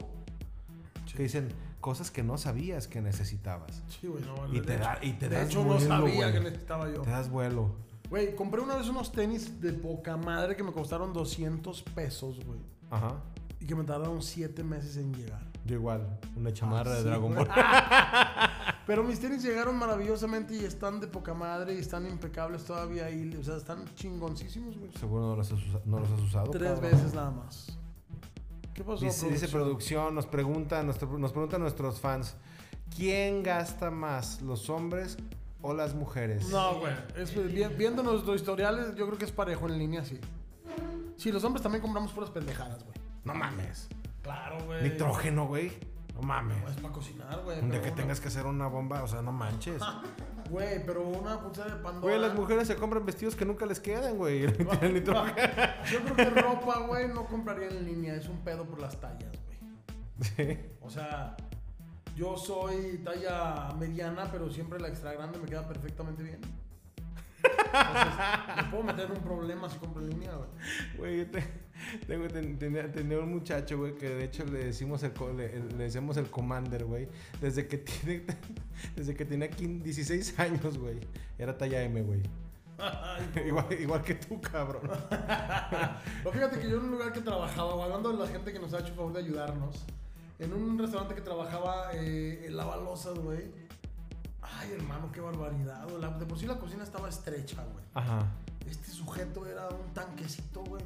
que 1.14 1.22
dicen 1.22 1.48
cosas 1.86 2.10
que 2.10 2.24
no 2.24 2.36
sabías 2.36 2.88
que 2.88 3.00
necesitabas. 3.00 3.80
Sí, 4.00 4.08
güey, 4.08 4.24
no, 4.24 4.52
Y 4.52 4.60
te, 4.60 4.76
da, 4.76 4.98
y 5.00 5.12
te 5.12 5.28
de 5.28 5.36
das 5.36 5.46
hecho, 5.48 5.60
no 5.62 5.74
vuelo, 5.74 5.86
sabía 5.86 6.14
güey. 6.16 6.32
que 6.32 6.40
necesitaba 6.40 6.90
yo. 6.92 7.02
Te 7.02 7.10
das 7.10 7.30
vuelo. 7.30 7.76
Güey, 8.10 8.34
compré 8.34 8.60
una 8.60 8.74
vez 8.74 8.88
unos 8.88 9.12
tenis 9.12 9.60
de 9.60 9.72
poca 9.72 10.16
madre 10.16 10.56
que 10.56 10.64
me 10.64 10.72
costaron 10.72 11.12
200 11.12 11.82
pesos, 11.84 12.44
güey. 12.44 12.58
Ajá. 12.90 13.14
Y 13.60 13.66
que 13.66 13.76
me 13.76 13.84
tardaron 13.84 14.20
7 14.20 14.64
meses 14.64 14.96
en 14.96 15.14
llegar. 15.14 15.40
Yo 15.64 15.76
igual, 15.76 16.18
una 16.36 16.52
chamarra 16.52 16.90
Ah, 16.90 16.94
de 16.94 17.02
sí, 17.02 17.06
Dragon. 17.08 17.34
Ball. 17.36 17.48
Pero 18.86 19.04
mis 19.04 19.20
tenis 19.20 19.42
llegaron 19.44 19.76
maravillosamente 19.78 20.54
y 20.56 20.64
están 20.64 20.98
de 21.00 21.06
poca 21.06 21.34
madre 21.34 21.74
y 21.74 21.78
están 21.78 22.04
impecables 22.06 22.64
todavía 22.64 23.06
ahí. 23.06 23.32
O 23.40 23.44
sea, 23.44 23.56
están 23.56 23.84
chingoncísimos, 23.94 24.76
güey. 24.76 24.90
Seguro 24.98 25.22
no 25.28 25.36
los 25.36 25.52
has, 25.52 25.58
usa- 25.60 25.80
no 25.84 26.00
los 26.00 26.10
has 26.10 26.20
usado. 26.20 26.50
Tres 26.50 26.72
cabrón. 26.72 26.90
veces 26.90 27.14
nada 27.14 27.30
más. 27.30 27.78
¿Qué 28.76 28.84
pasó? 28.84 29.04
Dice, 29.04 29.28
dice 29.30 29.48
producción, 29.48 30.14
nos 30.14 30.26
pregunta, 30.26 30.82
nuestro- 30.82 31.18
nos 31.18 31.32
preguntan 31.32 31.62
nuestros 31.62 31.98
fans, 31.98 32.36
¿quién 32.94 33.42
gasta 33.42 33.90
más, 33.90 34.42
los 34.42 34.68
hombres 34.70 35.16
o 35.62 35.72
las 35.72 35.94
mujeres? 35.94 36.48
No, 36.50 36.78
güey. 36.80 36.92
Es, 37.16 37.34
vi- 37.34 37.64
viendo 37.76 38.02
nuestros 38.02 38.36
historiales, 38.36 38.94
yo 38.94 39.06
creo 39.06 39.18
que 39.18 39.24
es 39.24 39.32
parejo 39.32 39.66
en 39.68 39.78
línea, 39.78 40.04
sí. 40.04 40.20
Sí, 41.16 41.32
los 41.32 41.42
hombres 41.44 41.62
también 41.62 41.80
compramos 41.80 42.12
puras 42.12 42.28
pendejadas, 42.30 42.84
güey. 42.84 42.96
No 43.24 43.34
mames. 43.34 43.88
Claro, 44.22 44.58
güey. 44.66 44.82
Nitrógeno, 44.82 45.46
güey. 45.46 45.72
No 46.14 46.20
mames. 46.22 46.62
No 46.62 46.68
es 46.68 46.76
para 46.76 46.92
cocinar, 46.92 47.40
güey. 47.44 47.58
Pero 47.68 47.82
que 47.82 47.90
tengas 47.92 48.20
que 48.20 48.28
hacer 48.28 48.44
una 48.46 48.66
bomba, 48.68 49.02
o 49.02 49.08
sea, 49.08 49.22
no 49.22 49.32
manches. 49.32 49.80
Güey, 50.50 50.84
pero 50.86 51.02
una 51.08 51.40
pulsera 51.40 51.74
de 51.74 51.82
Pandora. 51.82 52.00
Güey, 52.00 52.18
las 52.20 52.34
mujeres 52.34 52.68
se 52.68 52.76
compran 52.76 53.04
vestidos 53.04 53.34
que 53.34 53.44
nunca 53.44 53.66
les 53.66 53.80
quedan, 53.80 54.16
güey. 54.16 54.42
Yo 54.46 54.54
creo 54.54 56.16
que 56.16 56.30
ropa, 56.30 56.78
güey, 56.86 57.08
no 57.08 57.26
compraría 57.26 57.68
en 57.68 57.84
línea. 57.84 58.14
Es 58.14 58.28
un 58.28 58.38
pedo 58.44 58.64
por 58.64 58.80
las 58.80 59.00
tallas, 59.00 59.32
güey. 59.46 59.58
Sí. 60.20 60.58
O 60.80 60.88
sea, 60.88 61.36
yo 62.14 62.36
soy 62.36 62.98
talla 63.04 63.74
mediana, 63.78 64.30
pero 64.30 64.50
siempre 64.50 64.78
la 64.80 64.88
extra 64.88 65.12
grande 65.12 65.38
me 65.38 65.46
queda 65.46 65.66
perfectamente 65.68 66.22
bien. 66.22 66.40
Entonces, 67.42 68.56
me 68.56 68.64
puedo 68.70 68.82
meter 68.84 69.04
en 69.06 69.12
un 69.12 69.22
problema 69.22 69.68
si 69.68 69.78
compro 69.78 70.02
en 70.02 70.10
línea, 70.10 70.32
güey. 70.34 70.48
Güey, 70.96 71.18
yo 71.18 71.30
te- 71.30 71.65
tengo, 72.06 72.28
ten- 72.28 72.58
tenía, 72.58 72.90
tenía 72.90 73.18
un 73.18 73.30
muchacho, 73.32 73.78
güey, 73.78 73.94
que 73.94 74.08
de 74.08 74.24
hecho 74.24 74.44
le 74.44 74.64
decimos 74.66 75.02
el, 75.02 75.12
le, 75.36 75.60
le 75.60 75.84
decimos 75.84 76.16
el 76.16 76.28
commander, 76.30 76.84
güey. 76.84 77.08
Desde 77.40 77.66
que 77.66 77.78
tiene, 77.78 78.24
desde 78.96 79.14
que 79.14 79.24
tenía 79.24 79.48
15 79.50 79.84
16 79.84 80.38
años, 80.40 80.78
güey. 80.78 80.98
Era 81.38 81.56
talla 81.56 81.82
M, 81.82 82.02
güey. 82.02 82.22
igual, 83.46 83.66
igual 83.80 84.02
que 84.02 84.14
tú, 84.16 84.40
cabrón. 84.40 84.90
Fíjate 86.32 86.58
que 86.60 86.68
yo 86.68 86.76
en 86.78 86.84
un 86.84 86.90
lugar 86.92 87.12
que 87.12 87.20
trabajaba, 87.20 87.82
hablando 87.84 88.12
de 88.12 88.18
la 88.18 88.26
gente 88.26 88.52
que 88.52 88.58
nos 88.58 88.72
ha 88.74 88.80
hecho 88.80 88.94
favor 88.94 89.12
de 89.12 89.20
ayudarnos, 89.20 89.84
en 90.38 90.52
un 90.52 90.78
restaurante 90.78 91.14
que 91.14 91.22
trabajaba 91.22 91.90
eh, 91.94 92.44
en 92.46 92.56
lavalosas, 92.56 93.18
güey. 93.18 93.44
Ay, 94.42 94.72
hermano, 94.76 95.10
qué 95.12 95.20
barbaridad. 95.20 95.88
La- 95.98 96.10
de 96.10 96.26
por 96.26 96.38
sí 96.38 96.46
la 96.46 96.58
cocina 96.58 96.84
estaba 96.84 97.08
estrecha, 97.08 97.64
güey. 97.72 97.84
Ajá. 97.94 98.26
Este 98.68 98.90
sujeto 98.90 99.46
era 99.46 99.68
un 99.68 99.92
tanquecito, 99.94 100.62
güey. 100.64 100.82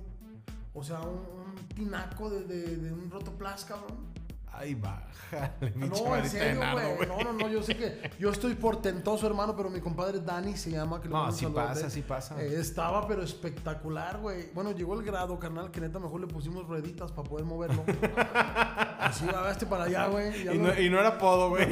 O 0.73 0.85
sea, 0.85 1.01
un, 1.01 1.09
un 1.19 1.69
tinaco 1.75 2.31
de, 2.31 2.45
de, 2.45 2.77
de 2.77 2.93
un 2.93 3.11
rotoplas, 3.11 3.65
cabrón. 3.65 4.11
Ay, 4.53 4.75
bájale, 4.75 5.71
pinche 5.71 6.05
No, 6.05 6.17
en 6.17 6.29
serio, 6.29 6.61
güey. 6.97 7.09
No, 7.09 7.23
no, 7.23 7.33
no, 7.33 7.49
yo 7.49 7.63
sé 7.63 7.77
que 7.77 8.11
yo 8.19 8.31
estoy 8.31 8.55
portentoso, 8.57 9.27
hermano, 9.27 9.57
pero 9.57 9.71
mi 9.71 9.81
compadre 9.81 10.21
Dani 10.21 10.57
se 10.57 10.71
llama. 10.73 11.01
Que 11.01 11.09
No, 11.09 11.15
mando 11.15 11.31
un 11.33 11.39
sí 11.39 11.45
saludote. 11.45 11.67
pasa, 11.69 11.91
sí 11.91 12.03
pasa. 12.03 12.43
Eh, 12.43 12.57
estaba, 12.61 13.07
pero 13.07 13.23
espectacular, 13.23 14.19
güey. 14.19 14.51
Bueno, 14.53 14.73
llegó 14.73 14.95
el 14.99 15.07
grado, 15.07 15.39
carnal, 15.39 15.71
que 15.71 15.81
neta 15.81 15.99
mejor 16.01 16.21
le 16.21 16.27
pusimos 16.27 16.67
rueditas 16.67 17.13
para 17.13 17.29
poder 17.29 17.47
moverlo. 17.47 17.85
así 18.99 19.25
este 19.51 19.67
para 19.67 19.85
allá, 19.85 20.09
güey. 20.09 20.49
Y 20.53 20.59
no, 20.59 20.79
y 20.79 20.91
no 20.91 20.99
era 20.99 21.17
podo, 21.17 21.51
güey. 21.51 21.69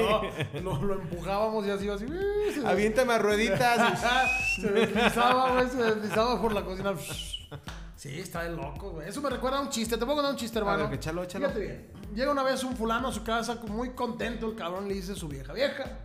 no, 0.62 0.80
lo, 0.80 0.94
empujábamos 0.94 1.66
y 1.66 1.70
así 1.70 1.84
iba 1.84 1.96
así. 1.96 2.06
¡uh! 2.06 2.52
se- 2.54 2.66
Aviéntame 2.66 3.12
a 3.12 3.18
rueditas. 3.18 4.00
se 4.60 4.70
deslizaba, 4.70 5.52
güey, 5.54 5.68
se 5.68 5.82
deslizaba 5.82 6.40
por 6.40 6.52
la 6.52 6.64
cocina. 6.64 6.94
Sí, 7.98 8.20
está 8.20 8.44
de 8.44 8.50
loco, 8.50 8.92
güey. 8.92 9.08
Eso 9.08 9.20
me 9.20 9.28
recuerda 9.28 9.58
a 9.58 9.60
un 9.60 9.70
chiste. 9.70 9.98
Te 9.98 10.04
puedo 10.04 10.18
contar 10.18 10.30
un 10.30 10.38
chiste, 10.38 10.56
hermano. 10.56 10.82
ver, 10.82 10.90
que 10.90 10.94
échalo. 10.94 11.24
Fíjate 11.24 11.58
bien. 11.58 11.88
Llega 12.14 12.30
una 12.30 12.44
vez 12.44 12.62
un 12.62 12.76
fulano 12.76 13.08
a 13.08 13.12
su 13.12 13.24
casa, 13.24 13.60
muy 13.66 13.90
contento. 13.90 14.48
El 14.48 14.54
cabrón 14.54 14.86
le 14.86 14.94
dice 14.94 15.12
a 15.12 15.14
su 15.16 15.26
vieja: 15.26 15.52
Vieja, 15.52 15.98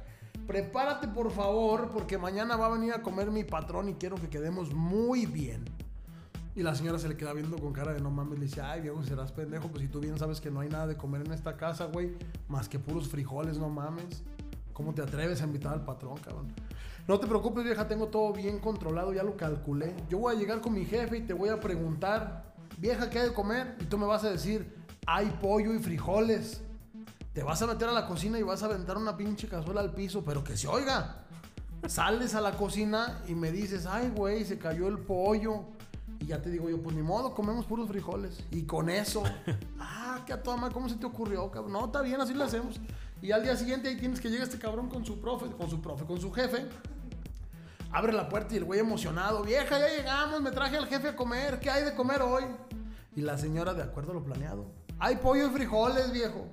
prepárate 0.48 1.08
por 1.08 1.30
favor, 1.30 1.92
porque 1.94 2.18
mañana 2.18 2.56
va 2.56 2.66
a 2.66 2.70
venir 2.70 2.94
a 2.94 3.04
comer 3.04 3.30
mi 3.30 3.44
patrón 3.44 3.90
y 3.90 3.94
quiero 3.94 4.16
que 4.16 4.28
quedemos 4.28 4.74
muy 4.74 5.28
bien. 5.28 5.66
Y 6.56 6.64
la 6.64 6.74
señora 6.74 6.98
se 6.98 7.08
le 7.08 7.16
queda 7.16 7.32
viendo 7.32 7.60
con 7.60 7.74
cara 7.74 7.94
de 7.94 8.02
no 8.02 8.10
mames. 8.10 8.40
Le 8.40 8.46
dice: 8.46 8.62
Ay, 8.62 8.82
viejo, 8.82 9.04
serás 9.04 9.32
pendejo. 9.32 9.68
Pues 9.68 9.84
si 9.84 9.88
tú 9.88 10.00
bien 10.00 10.18
sabes 10.18 10.42
que 10.42 10.50
no 10.50 10.62
hay 10.62 10.70
nada 10.70 10.88
de 10.88 10.98
comer 10.98 11.22
en 11.24 11.32
esta 11.32 11.58
casa, 11.58 11.86
güey, 11.86 12.18
más 12.48 12.68
que 12.68 12.80
puros 12.80 13.08
frijoles, 13.08 13.60
no 13.60 13.70
mames. 13.70 14.24
¿Cómo 14.74 14.94
te 14.94 15.02
atreves 15.02 15.42
a 15.42 15.46
invitar 15.46 15.74
al 15.74 15.86
patrón, 15.86 16.18
cabrón? 16.18 16.52
No 17.08 17.20
te 17.20 17.28
preocupes, 17.28 17.64
vieja, 17.64 17.88
tengo 17.88 18.08
todo 18.08 18.34
bien 18.34 18.60
controlado, 18.60 19.14
ya 19.14 19.24
lo 19.24 19.38
calculé. 19.38 19.94
Yo 20.10 20.20
voy 20.20 20.36
a 20.36 20.40
llegar 20.40 20.62
con 20.62 20.74
mi 20.74 20.86
jefe 20.86 21.18
y 21.18 21.22
te 21.22 21.34
voy 21.34 21.50
a 21.50 21.60
preguntar, 21.60 22.54
vieja, 22.78 23.10
¿qué 23.10 23.20
hay 23.20 23.30
de 23.30 23.34
comer? 23.34 23.76
Y 23.82 23.86
tú 23.86 23.98
me 23.98 24.06
vas 24.06 24.24
a 24.24 24.30
decir, 24.30 24.74
hay 25.06 25.28
pollo 25.42 25.74
y 25.74 25.80
frijoles. 25.80 26.62
Te 27.34 27.44
vas 27.44 27.62
a 27.62 27.68
meter 27.68 27.90
a 27.90 27.92
la 27.92 28.08
cocina 28.08 28.40
y 28.40 28.44
vas 28.44 28.64
a 28.64 28.68
aventar 28.68 28.98
una 28.98 29.18
pinche 29.18 29.48
cazuela 29.48 29.82
al 29.82 29.94
piso, 29.94 30.24
pero 30.24 30.44
que 30.44 30.56
se 30.56 30.68
oiga. 30.68 31.26
Sales 31.88 32.36
a 32.36 32.42
la 32.42 32.54
cocina 32.54 33.22
y 33.28 33.36
me 33.36 33.52
dices, 33.52 33.86
ay, 33.86 34.12
güey, 34.16 34.46
se 34.46 34.58
cayó 34.58 34.88
el 34.88 35.00
pollo. 35.00 35.66
Y 36.20 36.28
ya 36.28 36.42
te 36.42 36.50
digo 36.50 36.70
yo, 36.70 36.82
pues 36.82 36.96
ni 36.96 37.02
modo, 37.02 37.34
comemos 37.34 37.66
puros 37.66 37.90
frijoles. 37.90 38.42
Y 38.52 38.64
con 38.64 38.90
eso, 38.90 39.24
ah, 39.80 40.22
qué 40.26 40.32
a 40.32 40.42
toda 40.42 40.56
madre, 40.56 40.74
¿cómo 40.74 40.88
se 40.88 40.96
te 40.96 41.06
ocurrió, 41.06 41.52
cabrón? 41.52 41.74
No, 41.74 41.86
está 41.86 42.02
bien, 42.02 42.22
así 42.22 42.34
lo 42.34 42.46
hacemos. 42.46 42.80
Y 43.24 43.32
al 43.32 43.42
día 43.42 43.56
siguiente 43.56 43.88
ahí 43.88 43.96
tienes 43.96 44.20
que 44.20 44.30
llegar 44.30 44.44
este 44.44 44.60
cabrón 44.60 44.90
con 44.90 45.06
su 45.06 45.18
profe, 45.18 45.46
con 45.58 45.70
su 45.70 45.82
profe, 45.82 46.04
con 46.04 46.20
su 46.20 46.30
jefe. 46.34 46.68
Abre 47.90 48.12
la 48.12 48.28
puerta 48.28 48.54
y 48.54 48.58
el 48.58 48.66
güey 48.66 48.82
emocionado, 48.82 49.44
vieja, 49.44 49.80
ya 49.80 49.88
llegamos, 49.88 50.42
me 50.42 50.52
traje 50.52 50.76
al 50.76 50.88
jefe 50.88 51.08
a 51.08 51.16
comer, 51.16 51.62
¿qué 51.62 51.70
hay 51.70 51.86
de 51.86 51.96
comer 51.96 52.22
hoy? 52.22 52.44
Y 53.16 53.22
la 53.22 53.38
señora, 53.38 53.74
de 53.74 53.82
acuerdo 53.82 54.12
a 54.12 54.16
lo 54.16 54.24
planeado, 54.26 54.66
hay 55.00 55.16
pollo 55.16 55.48
y 55.48 55.52
frijoles, 55.52 56.12
viejo. 56.12 56.50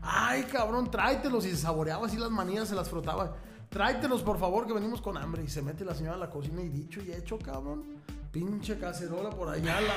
Ay, 0.00 0.44
cabrón, 0.44 0.92
tráetelos. 0.92 1.44
Y 1.44 1.50
se 1.50 1.56
saboreaba 1.56 2.06
así 2.06 2.16
las 2.16 2.30
manías, 2.30 2.68
se 2.68 2.76
las 2.76 2.88
frotaba. 2.88 3.34
Tráetelos, 3.68 4.22
por 4.22 4.38
favor, 4.38 4.64
que 4.64 4.74
venimos 4.74 5.00
con 5.00 5.16
hambre. 5.16 5.42
Y 5.42 5.48
se 5.48 5.60
mete 5.60 5.84
la 5.84 5.96
señora 5.96 6.14
a 6.14 6.18
la 6.18 6.30
cocina 6.30 6.62
y 6.62 6.68
dicho 6.68 7.00
y 7.02 7.10
hecho, 7.10 7.36
cabrón. 7.36 7.82
Pinche 8.36 8.78
cacerola 8.78 9.30
por 9.30 9.48
allá, 9.48 9.80
la 9.80 9.94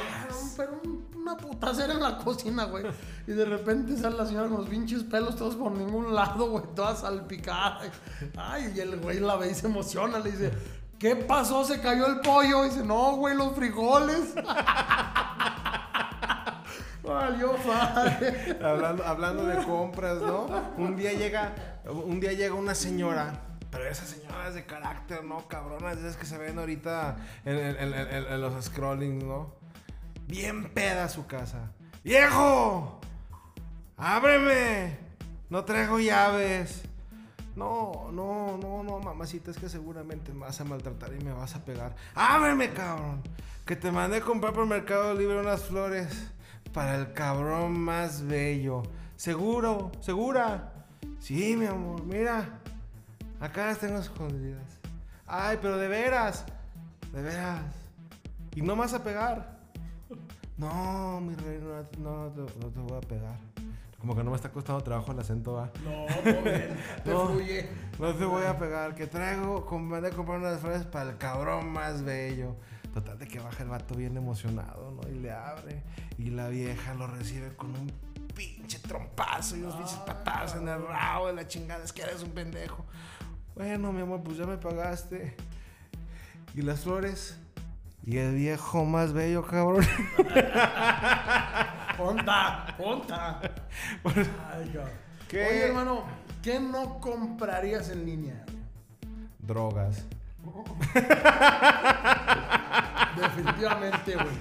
pero 0.55 0.79
un- 0.85 1.05
una 1.13 1.35
putacera 1.35 1.91
en 1.93 1.99
la 1.99 2.17
cocina, 2.17 2.63
güey. 2.65 2.85
Y 3.27 3.31
de 3.33 3.43
repente 3.43 3.97
sale 3.97 4.15
la 4.15 4.25
señora 4.25 4.47
con 4.47 4.59
los 4.61 4.69
pinches 4.69 5.03
pelos 5.03 5.35
todos 5.35 5.55
por 5.57 5.73
ningún 5.73 6.15
lado, 6.15 6.49
güey, 6.49 6.63
toda 6.73 6.95
salpicada. 6.95 7.81
Ay, 8.37 8.71
y 8.75 8.79
el 8.79 8.97
güey 9.01 9.19
la 9.19 9.35
ve 9.35 9.51
y 9.51 9.55
se 9.55 9.67
emociona, 9.67 10.19
le 10.19 10.31
dice, 10.31 10.51
¿qué 10.97 11.17
pasó? 11.17 11.65
¿Se 11.65 11.81
cayó 11.81 12.07
el 12.07 12.21
pollo? 12.21 12.63
Y 12.65 12.69
dice, 12.69 12.83
no, 12.85 13.17
güey, 13.17 13.35
los 13.35 13.53
frijoles. 13.55 14.33
Valió 17.03 17.53
padre. 17.57 18.57
hablando, 18.63 19.03
hablando 19.03 19.45
de 19.45 19.63
compras, 19.63 20.21
¿no? 20.21 20.47
Un 20.77 20.95
día 20.95 21.11
llega, 21.13 21.53
un 22.05 22.19
día 22.19 22.33
llega 22.33 22.53
una 22.53 22.75
señora, 22.75 23.33
pero 23.71 23.85
esas 23.87 24.09
señoras 24.09 24.53
de 24.55 24.65
carácter, 24.65 25.23
¿no? 25.23 25.47
Cabronas, 25.47 25.97
esas 25.97 26.17
que 26.17 26.25
se 26.25 26.37
ven 26.37 26.57
ahorita 26.57 27.17
en, 27.45 28.41
los 28.41 28.65
scrollings, 28.65 29.23
¿no? 29.23 29.53
Bien 30.27 30.69
peda 30.69 31.09
su 31.09 31.27
casa. 31.27 31.71
¡Viejo! 32.03 32.99
¡Ábreme! 33.97 34.97
No 35.49 35.65
traigo 35.65 35.99
llaves. 35.99 36.83
No, 37.55 38.09
no, 38.11 38.57
no, 38.57 38.83
no, 38.83 38.99
mamacita, 38.99 39.51
es 39.51 39.57
que 39.57 39.67
seguramente 39.67 40.31
me 40.31 40.41
vas 40.41 40.61
a 40.61 40.63
maltratar 40.63 41.11
y 41.13 41.23
me 41.23 41.33
vas 41.33 41.55
a 41.55 41.65
pegar. 41.65 41.95
¡Ábreme, 42.15 42.71
cabrón! 42.71 43.21
Que 43.65 43.75
te 43.75 43.91
mandé 43.91 44.17
a 44.17 44.21
comprar 44.21 44.53
por 44.53 44.65
Mercado 44.65 45.13
Libre 45.13 45.39
unas 45.39 45.63
flores 45.63 46.31
para 46.73 46.95
el 46.95 47.13
cabrón 47.13 47.79
más 47.79 48.25
bello. 48.25 48.83
¿Seguro? 49.15 49.91
¿Segura? 49.99 50.73
Sí, 51.19 51.55
mi 51.57 51.65
amor, 51.65 52.03
mira. 52.05 52.58
Acá 53.39 53.67
las 53.67 53.79
tengo 53.79 53.99
escondidas. 53.99 54.61
Ay, 55.25 55.57
pero 55.61 55.77
de 55.77 55.87
veras. 55.87 56.45
De 57.13 57.21
veras. 57.21 57.63
Y 58.55 58.61
no 58.61 58.75
me 58.75 58.81
vas 58.81 58.93
a 58.93 59.03
pegar. 59.03 59.57
No, 60.57 61.21
mi 61.21 61.33
rey, 61.35 61.57
no, 61.61 61.69
no, 62.03 62.25
no 62.25 62.31
te, 62.31 62.59
no 62.59 62.67
te 62.67 62.79
voy 62.81 62.97
a 62.97 62.99
pegar. 62.99 63.37
Como 63.97 64.13
que 64.13 64.25
no 64.25 64.29
me 64.31 64.35
está 64.35 64.51
costando 64.51 64.81
trabajo 64.83 65.13
el 65.13 65.19
acento, 65.19 65.53
va. 65.53 65.71
No. 65.85 66.05
Te 67.05 67.11
No. 67.11 67.27
fluye. 67.29 67.69
No 67.97 68.13
te 68.13 68.25
voy 68.25 68.43
a 68.45 68.57
pegar, 68.57 68.93
que 68.93 69.07
traigo, 69.07 69.65
mandé 69.79 70.09
a 70.09 70.11
comprar 70.11 70.37
unas 70.39 70.59
flores 70.59 70.83
para 70.83 71.11
el 71.11 71.17
cabrón 71.17 71.69
más 71.71 72.03
bello. 72.03 72.57
Total 72.93 73.17
de 73.17 73.25
que 73.29 73.39
baja 73.39 73.63
el 73.63 73.69
vato 73.69 73.95
bien 73.95 74.17
emocionado, 74.17 74.91
¿no? 74.91 75.09
Y 75.09 75.19
le 75.19 75.31
abre. 75.31 75.81
Y 76.17 76.29
la 76.31 76.49
vieja 76.49 76.93
lo 76.93 77.07
recibe 77.07 77.55
con 77.55 77.69
un 77.69 77.89
pinche 78.35 78.79
trompazo 78.79 79.55
y 79.55 79.61
unos 79.61 79.75
pinches 79.75 79.99
patadas 79.99 80.55
en 80.55 80.67
el 80.67 80.85
rabo 80.85 81.27
de 81.27 81.33
la 81.35 81.47
chingada. 81.47 81.85
Es 81.85 81.93
que 81.93 82.01
eres 82.01 82.21
un 82.21 82.31
pendejo. 82.31 82.83
Bueno, 83.59 83.91
mi 83.91 83.99
amor, 84.01 84.23
pues 84.23 84.37
ya 84.37 84.45
me 84.45 84.55
pagaste. 84.55 85.35
Y 86.55 86.61
las 86.61 86.79
flores. 86.79 87.37
Y 88.05 88.15
el 88.15 88.35
viejo 88.35 88.85
más 88.85 89.11
bello, 89.11 89.45
cabrón. 89.45 89.85
Ponta, 91.97 92.73
ponta. 92.77 93.41
Ay, 94.05 94.71
cabrón. 94.73 94.89
¿Qué? 95.27 95.45
Oye, 95.45 95.67
hermano, 95.67 96.05
¿qué 96.41 96.57
no 96.61 97.01
comprarías 97.01 97.89
en 97.89 98.05
línea? 98.05 98.45
Drogas. 99.39 100.05
Definitivamente, 103.17 104.13
güey. 104.13 104.37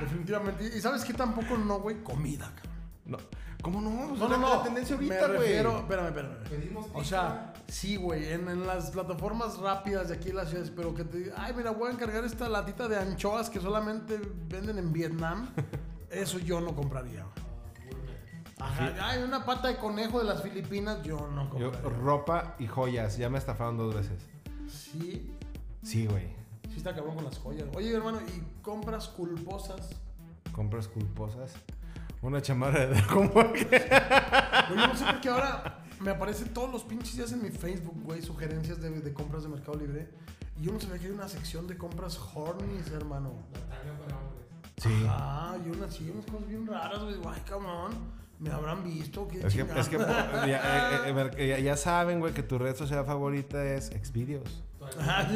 Definitivamente. 0.00 0.64
¿Y 0.74 0.80
sabes 0.80 1.04
qué 1.04 1.12
tampoco 1.12 1.58
no, 1.58 1.80
güey? 1.80 2.02
Comida, 2.02 2.50
cabrón. 2.54 2.78
No. 3.04 3.18
¿Cómo 3.60 3.82
no? 3.82 4.08
Pues 4.08 4.20
No, 4.20 4.26
no, 4.26 4.38
no. 4.38 4.56
La 4.56 4.62
tendencia 4.62 4.94
ahorita, 4.96 5.26
güey. 5.26 5.38
refiero, 5.38 5.80
espérame, 5.80 6.06
espérame. 6.06 6.36
Pedimos 6.48 6.86
O 6.94 7.04
sea, 7.04 7.52
sí, 7.68 7.96
güey, 7.96 8.32
en, 8.32 8.48
en 8.48 8.66
las 8.66 8.90
plataformas 8.90 9.58
rápidas 9.58 10.08
de 10.08 10.16
aquí 10.16 10.30
en 10.30 10.36
las 10.36 10.48
ciudades, 10.48 10.72
pero 10.74 10.94
que 10.94 11.04
te 11.04 11.32
ay, 11.36 11.52
mira, 11.56 11.70
voy 11.70 11.90
a 11.90 11.92
encargar 11.92 12.24
esta 12.24 12.48
latita 12.48 12.88
de 12.88 12.96
anchoas 12.98 13.48
que 13.50 13.60
solamente 13.60 14.18
venden 14.48 14.78
en 14.78 14.92
Vietnam. 14.92 15.48
Eso 16.10 16.38
yo 16.38 16.60
no 16.60 16.74
compraría. 16.74 17.24
Ajá, 18.60 18.92
ay, 19.02 19.22
una 19.22 19.44
pata 19.44 19.68
de 19.68 19.76
conejo 19.76 20.18
de 20.18 20.24
las 20.24 20.42
Filipinas, 20.42 21.02
yo 21.04 21.28
no 21.32 21.56
Yo, 21.58 21.70
compraría. 21.70 21.98
ropa 22.00 22.56
y 22.58 22.66
joyas. 22.66 23.16
Ya 23.16 23.28
me 23.28 23.38
estafaron 23.38 23.76
dos 23.76 23.94
veces. 23.94 24.26
Sí, 24.68 25.32
Sí, 25.82 26.06
güey. 26.06 26.26
sí 26.68 26.76
está 26.78 26.92
cabrón 26.94 27.14
con 27.14 27.24
las 27.24 27.38
joyas. 27.38 27.66
Oye, 27.74 27.94
hermano, 27.94 28.18
¿y 28.20 28.62
compras 28.62 29.06
culposas? 29.08 29.90
Compras 30.52 30.88
culposas. 30.88 31.52
Una 32.20 32.42
chamarra 32.42 32.86
de 32.86 33.00
como 33.06 33.30
que. 33.52 33.64
Oye, 34.72 34.86
no 34.88 34.96
sé 34.96 35.04
por 35.04 35.20
qué 35.20 35.28
ahora 35.28 35.78
me 36.00 36.10
aparecen 36.10 36.52
todos 36.52 36.70
los 36.72 36.84
pinches 36.84 37.16
días 37.16 37.32
en 37.32 37.42
mi 37.42 37.50
Facebook, 37.50 38.00
güey, 38.04 38.22
sugerencias 38.22 38.80
de, 38.80 38.90
de 38.90 39.12
compras 39.12 39.42
de 39.42 39.48
Mercado 39.48 39.78
Libre. 39.78 40.08
Y 40.56 40.62
yo 40.64 40.72
no 40.72 40.80
sabía 40.80 40.98
que 40.98 41.06
hay 41.06 41.12
una 41.12 41.28
sección 41.28 41.66
de 41.66 41.76
compras 41.76 42.18
hornies, 42.34 42.90
hermano. 42.90 43.32
La 43.52 43.60
tanga 43.76 43.98
para 43.98 44.16
hombres. 44.16 44.46
Sí. 44.78 45.06
Ah, 45.08 45.56
y 45.64 45.70
unas, 45.70 45.94
sí, 45.94 46.10
unas 46.12 46.26
cosas 46.26 46.48
bien 46.48 46.66
raras, 46.66 47.00
güey. 47.02 47.16
Ay, 47.26 47.42
cabrón, 47.48 47.92
me 48.38 48.50
habrán 48.50 48.84
visto. 48.84 49.26
¿Qué 49.28 49.38
Es 49.38 49.44
que, 49.54 49.60
chingada? 49.62 49.80
es 49.80 49.88
que 49.88 49.98
ya, 49.98 51.08
eh, 51.08 51.30
eh, 51.36 51.48
ya- 51.48 51.58
ya 51.58 51.76
saben, 51.76 52.20
güey, 52.20 52.32
que 52.34 52.42
tu 52.42 52.58
red 52.58 52.74
social 52.76 53.04
favorita 53.04 53.64
es 53.64 53.86
Xvideos. 53.90 54.64
Ah, 55.00 55.26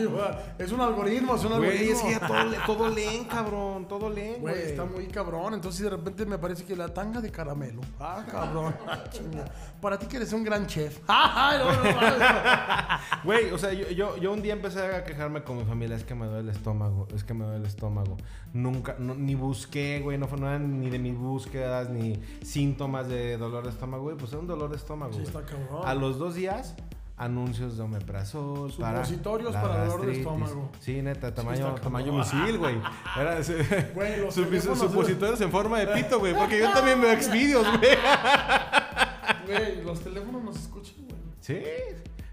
es 0.59 0.71
un 0.73 0.81
algoritmo, 0.81 1.35
es 1.37 1.45
un 1.45 1.57
Güey, 1.57 1.71
algoritmo. 1.71 1.93
es 1.97 2.03
que 2.03 2.11
ya 2.13 2.21
todo, 2.27 2.53
todo 2.67 2.89
leen, 2.95 3.25
cabrón. 3.25 3.87
Todo 3.89 4.11
leen, 4.11 4.41
Güey, 4.41 4.55
güey. 4.55 4.67
está 4.71 4.85
muy 4.85 5.07
cabrón. 5.07 5.55
Entonces 5.55 5.83
de 5.83 5.91
repente 5.91 6.27
me 6.27 6.39
parece 6.39 6.65
que 6.65 6.77
la 6.77 6.89
tanga 6.93 7.21
de 7.21 7.31
caramelo. 7.31 7.81
Ah, 8.01 8.25
cabrón. 8.31 8.75
Chinga. 9.11 9.45
Para 9.81 9.99
ti 9.99 10.07
que 10.07 10.17
eres 10.19 10.33
un 10.33 10.45
gran 10.45 10.67
chef. 10.67 11.01
Ah, 11.09 11.57
no, 11.59 11.73
no, 11.73 11.83
no, 11.83 12.19
no. 12.19 13.23
Güey, 13.25 13.51
o 13.51 13.59
sea, 13.59 13.73
yo, 13.73 13.89
yo, 13.91 14.17
yo 14.17 14.33
un 14.33 14.43
día 14.43 14.53
empecé 14.53 14.81
a 14.81 15.05
quejarme 15.05 15.43
con 15.43 15.57
mi 15.59 15.65
familia. 15.65 15.97
Es 15.97 16.05
que 16.05 16.15
me 16.15 16.27
duele 16.27 16.41
el 16.51 16.57
estómago. 16.57 17.09
Es 17.15 17.25
que 17.25 17.35
me 17.35 17.45
duele 17.45 17.61
el 17.61 17.67
estómago. 17.67 18.17
Nunca, 18.53 18.97
no- 18.99 19.15
ni 19.15 19.35
busqué, 19.35 20.01
güey. 20.03 20.19
No 20.19 20.29
fue 20.29 20.39
nada 20.39 20.59
ni 20.59 20.91
de 20.91 20.99
mis 20.99 21.17
búsquedas, 21.17 21.89
ni 21.91 22.21
síntomas 22.43 23.09
de 23.09 23.37
dolor 23.39 23.65
de 23.65 23.71
estómago, 23.71 24.05
güey. 24.05 24.17
Pues 24.17 24.31
era 24.33 24.41
un 24.41 24.47
dolor 24.47 24.71
de 24.71 24.77
estómago, 24.77 25.13
Sí, 25.13 25.19
güey. 25.21 25.27
está 25.29 25.43
cabrón. 25.45 25.83
A 25.85 25.95
los 25.95 26.19
dos 26.19 26.35
días, 26.35 26.75
anuncios 27.17 27.77
de 27.77 27.83
omeprazol. 27.83 28.73
para 28.79 29.05
Supositorios 29.05 29.53
la 29.55 29.63
para 29.63 29.85
dolor 29.87 30.07
de 30.07 30.19
estómago. 30.19 30.71
Sí, 30.81 31.03
neta, 31.03 31.35
tamaño, 31.35 31.69
está 31.69 31.81
tamaño 31.83 32.13
misil, 32.13 32.59
güey. 32.59 32.77
Era 33.19 33.39
ese- 33.39 33.91
Güey, 33.95 34.21
los 34.21 34.35
teléfonos- 34.37 34.79
supositorios 34.79 35.41
en 35.41 35.51
forma 35.51 35.79
de 35.81 35.87
pito, 35.89 36.19
güey. 36.19 36.35
Porque 36.35 36.59
yo 36.59 36.73
también 36.73 37.01
veo 37.01 37.15
Xvideos, 37.21 37.67
güey. 37.79 37.91
Güey, 39.47 39.83
los 39.85 40.01
teléfonos 40.01 40.43
nos 40.45 40.57
escuchan, 40.57 40.95
güey. 41.09 41.21
Sí, 41.41 41.63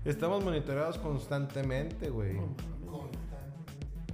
estamos 0.05 0.43
monitoreados 0.43 0.97
constantemente, 0.99 2.09
güey. 2.09 2.37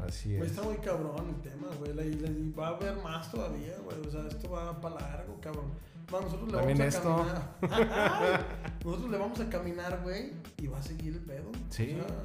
Así 0.06 0.30
Güey, 0.38 0.42
es. 0.50 0.52
está 0.52 0.62
muy 0.64 0.78
cabrón 0.78 1.16
el 1.30 1.42
tema, 1.50 1.68
güey. 1.80 1.92
Y 2.10 2.54
va 2.58 2.68
a 2.68 2.70
haber 2.72 2.96
más 2.98 3.32
todavía, 3.32 3.74
güey. 3.84 3.98
O 4.08 4.12
sea, 4.12 4.22
esto 4.28 4.50
va 4.52 4.80
para 4.80 4.96
largo, 5.00 5.38
cabrón. 5.42 5.66
No, 6.12 6.22
nosotros 6.22 6.52
le 6.52 6.58
También 6.58 6.78
vamos 6.78 6.96
esto. 6.96 7.14
a 7.62 7.68
caminar. 7.68 8.46
nosotros 8.86 9.10
le 9.12 9.18
vamos 9.18 9.40
a 9.40 9.50
caminar, 9.50 10.00
güey. 10.04 10.34
Y 10.58 10.68
va 10.68 10.80
a 10.80 10.84
seguir 10.84 11.14
el 11.14 11.20
pedo. 11.22 11.52
Sí. 11.70 11.98
O 12.00 12.08
sea, 12.08 12.16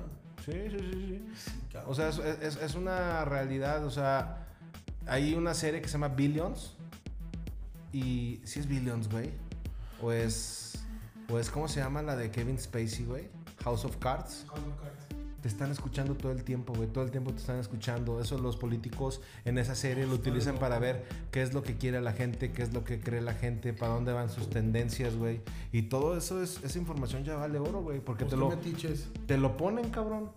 Sí, 0.44 0.52
sí, 0.70 0.78
sí, 0.78 0.90
sí. 0.92 1.32
sí, 1.36 1.50
cabrón. 1.72 1.90
O 1.92 1.94
sea, 1.94 2.08
es, 2.08 2.18
es- 2.18 2.56
es 2.56 2.74
una 2.74 3.24
realidad. 3.26 3.84
O 3.84 3.90
sea, 3.90 4.46
hay 5.06 5.34
una 5.34 5.52
serie 5.54 5.80
que 5.82 5.88
se 5.88 5.92
llama 5.94 6.08
Billions. 6.08 6.76
Y 7.92 8.40
si 8.44 8.60
es 8.60 8.66
Billions, 8.66 9.08
güey. 9.10 9.30
O 10.00 10.12
es. 10.12 10.82
O 11.28 11.38
es, 11.38 11.50
¿cómo 11.50 11.68
se 11.68 11.80
llama 11.80 12.02
la 12.02 12.16
de 12.16 12.30
Kevin 12.30 12.58
Spacey, 12.58 13.04
güey? 13.04 13.28
House 13.64 13.84
of 13.84 13.96
Cards. 13.98 14.46
Te 15.42 15.48
están 15.48 15.70
escuchando 15.70 16.14
todo 16.14 16.32
el 16.32 16.44
tiempo, 16.44 16.74
güey. 16.74 16.88
Todo 16.88 17.04
el 17.04 17.10
tiempo 17.10 17.32
te 17.32 17.38
están 17.38 17.58
escuchando. 17.58 18.20
Eso 18.20 18.38
los 18.38 18.56
políticos 18.56 19.20
en 19.44 19.58
esa 19.58 19.74
serie 19.74 20.06
lo 20.06 20.14
utilizan 20.14 20.58
para 20.58 20.78
ver 20.78 21.04
qué 21.30 21.42
es 21.42 21.54
lo 21.54 21.62
que 21.62 21.76
quiere 21.76 22.00
la 22.00 22.12
gente, 22.12 22.52
qué 22.52 22.62
es 22.62 22.74
lo 22.74 22.84
que 22.84 23.00
cree 23.00 23.22
la 23.22 23.34
gente, 23.34 23.72
para 23.72 23.94
dónde 23.94 24.12
van 24.12 24.28
sus 24.28 24.50
tendencias, 24.50 25.16
güey. 25.16 25.40
Y 25.72 25.82
todo 25.82 26.16
eso 26.16 26.42
es, 26.42 26.62
esa 26.62 26.78
información 26.78 27.24
ya 27.24 27.36
vale 27.36 27.58
oro, 27.58 27.82
güey. 27.82 28.00
Porque 28.00 28.24
Pues 28.24 28.34
te 28.34 28.36
lo, 28.36 28.52
te 29.26 29.38
lo 29.38 29.56
ponen, 29.56 29.90
cabrón. 29.90 30.30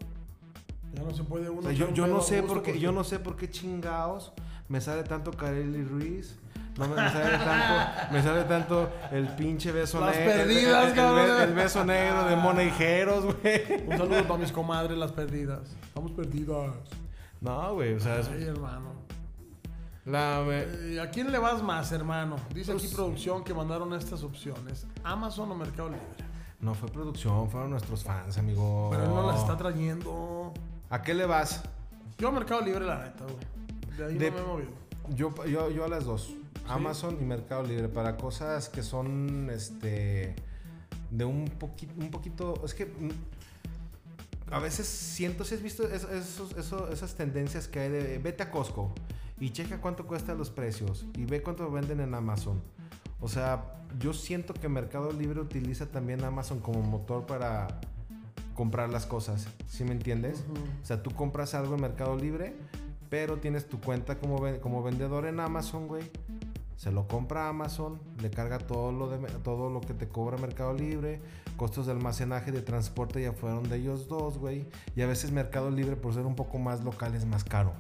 Ya 0.94 1.04
no 1.04 1.14
se 1.14 1.24
puede 1.24 1.50
uno. 1.50 1.62
O 1.62 1.74
sea, 1.74 1.74
yo, 1.74 2.08
no 2.08 2.22
sé 2.22 2.44
por 2.44 2.62
qué, 2.62 2.80
yo 2.80 2.92
no 2.92 3.04
sé 3.04 3.20
por 3.20 3.36
qué 3.36 3.50
chingados 3.50 4.32
me 4.70 4.82
sale 4.82 5.04
tanto 5.04 5.32
Kareli 5.32 5.84
Ruiz. 5.84 6.38
No 6.78 6.88
me, 6.88 6.96
me 6.96 7.10
sale 7.12 7.38
tanto, 7.38 8.14
me 8.14 8.24
sale 8.24 8.44
tanto 8.46 8.90
el 9.12 9.28
pinche 9.30 9.72
beso 9.72 10.00
Las 10.00 10.16
negro. 10.16 10.34
perdidas, 10.34 10.84
el, 10.84 10.90
el- 10.90 10.96
cabrón. 10.96 11.42
el 11.42 11.54
beso 11.54 11.86
negro 11.86 12.26
de 12.26 12.36
Moneijeros, 12.36 13.26
güey. 13.26 13.84
Un 13.88 13.98
saludo 13.98 14.24
para 14.24 14.38
mis 14.40 14.52
comadres, 14.52 14.98
las 14.98 15.12
perdidas. 15.12 15.76
Estamos 15.84 16.12
perdidas. 16.12 16.72
No, 17.42 17.74
güey, 17.76 17.94
o 17.94 18.00
sea, 18.00 18.20
es- 18.20 18.28
Ay, 18.30 18.44
hermano. 18.44 18.94
la, 20.06 20.44
Eh, 20.48 21.00
¿A 21.02 21.10
quién 21.10 21.32
le 21.32 21.38
vas 21.38 21.62
más, 21.62 21.92
hermano? 21.92 22.38
Dice 22.54 22.72
aquí 22.72 22.82
Pues- 22.84 22.96
producción 22.96 23.44
que 23.44 23.54
mandaron 23.54 23.94
estas 23.94 24.24
opciones. 24.24 24.88
Amazon 25.04 25.52
o 25.52 25.56
Mercado 25.56 25.90
Libre. 25.90 26.04
no 26.60 26.74
fue 26.74 26.90
producción, 26.90 27.50
fueron 27.50 27.70
nuestros 27.72 28.04
fans, 28.04 28.38
amigo. 28.38 28.88
Pero 28.92 29.04
él 29.04 29.10
no 29.10 29.28
las 29.28 29.40
está 29.42 29.58
trayendo. 29.58 30.54
¿A 30.90 31.02
qué 31.02 31.14
le 31.14 31.26
vas? 31.26 31.62
Yo 32.18 32.30
a 32.30 32.32
Mercado 32.32 32.62
Libre, 32.62 32.86
la 32.86 33.00
neta, 33.04 33.26
güey. 33.26 33.98
De 33.98 34.06
ahí 34.06 34.18
De- 34.18 34.32
no 34.32 34.38
me 34.38 34.42
he 34.44 34.46
movido. 34.48 34.70
Yo, 35.10 35.46
yo, 35.46 35.70
yo 35.70 35.84
a 35.86 35.88
las 35.90 36.06
dos. 36.06 36.34
Amazon 36.68 37.18
y 37.22 37.26
Mercado 37.26 37.64
Libre. 37.64 37.90
Para 37.90 38.18
cosas 38.18 38.70
que 38.70 38.84
son 38.84 39.50
este. 39.52 40.36
De 41.12 41.26
un 41.26 41.46
poquito. 41.46 41.94
Un 42.00 42.10
poquito. 42.12 42.62
Es 42.66 42.74
que. 42.74 42.86
mm, 42.86 43.10
A 44.52 44.60
veces 44.60 44.86
siento, 44.88 45.46
si 45.46 45.56
has 45.56 45.64
visto 45.64 45.88
eso- 45.90 46.90
esas 46.92 47.16
tendencias 47.16 47.68
que 47.68 47.80
hay 47.80 47.90
de. 47.90 48.18
Vete 48.20 48.44
a 48.44 48.52
Costco 48.52 48.94
y 49.40 49.50
checa 49.52 49.82
cuánto 49.82 50.06
cuestan 50.06 50.38
los 50.38 50.52
precios 50.52 51.06
y 51.18 51.26
ve 51.26 51.42
cuánto 51.42 51.70
venden 51.72 52.00
en 52.02 52.14
Amazon. 52.14 52.62
O 53.20 53.28
sea, 53.28 53.64
yo 54.00 54.14
siento 54.14 54.54
que 54.54 54.70
Mercado 54.70 55.12
Libre 55.12 55.40
utiliza 55.40 55.88
también 55.88 56.24
Amazon 56.24 56.60
como 56.60 56.82
motor 56.82 57.26
para 57.26 57.68
comprar 58.54 58.90
las 58.90 59.06
cosas. 59.08 59.48
¿Sí 59.68 59.84
me 59.84 59.92
entiendes? 59.92 60.44
O 60.84 60.86
sea, 60.86 61.02
tú 61.02 61.10
compras 61.12 61.56
algo 61.56 61.74
en 61.76 61.82
Mercado 61.82 62.16
Libre, 62.16 62.56
pero 63.10 63.38
tienes 63.38 63.68
tu 63.68 63.80
cuenta 63.82 64.20
como 64.20 64.84
vendedor 64.84 65.26
en 65.26 65.40
Amazon, 65.40 65.88
güey. 65.88 66.04
Se 66.76 66.92
lo 66.92 67.08
compra 67.08 67.48
Amazon, 67.50 68.00
le 68.22 68.30
carga 68.30 68.58
todo 68.58 68.92
lo, 68.92 69.10
de, 69.10 69.18
todo 69.44 69.70
lo 69.70 69.80
que 69.82 69.94
te 69.94 70.08
cobra 70.10 70.38
Mercado 70.38 70.74
Libre, 70.74 71.22
costos 71.56 71.86
de 71.86 71.94
almacenaje, 71.94 72.52
de 72.52 72.62
transporte 72.62 73.22
ya 73.22 73.32
fueron 73.32 73.64
de 73.70 73.78
ellos 73.78 74.08
dos, 74.08 74.38
güey. 74.38 74.66
Y 74.96 75.02
a 75.02 75.08
veces 75.08 75.32
Mercado 75.32 75.70
Libre, 75.70 75.96
por 75.96 76.14
ser 76.14 76.26
un 76.26 76.36
poco 76.36 76.58
más 76.60 76.84
local, 76.84 77.16
es 77.16 77.26
más 77.26 77.44
caro. 77.44 77.74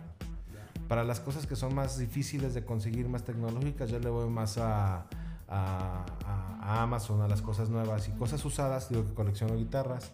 Para 0.87 1.03
las 1.03 1.19
cosas 1.19 1.47
que 1.47 1.55
son 1.55 1.73
más 1.75 1.97
difíciles 1.97 2.53
de 2.53 2.63
conseguir, 2.65 3.09
más 3.09 3.23
tecnológicas, 3.23 3.89
yo 3.89 3.99
le 3.99 4.09
voy 4.09 4.29
más 4.29 4.57
a, 4.57 5.05
a- 5.49 6.05
a- 6.25 6.57
a 6.61 6.81
Amazon, 6.83 7.21
a 7.21 7.27
las 7.27 7.41
cosas 7.41 7.69
nuevas 7.69 8.07
y 8.07 8.11
cosas 8.11 8.43
usadas. 8.45 8.89
Digo 8.89 9.03
que 9.05 9.13
colecciono 9.13 9.55
guitarras, 9.57 10.11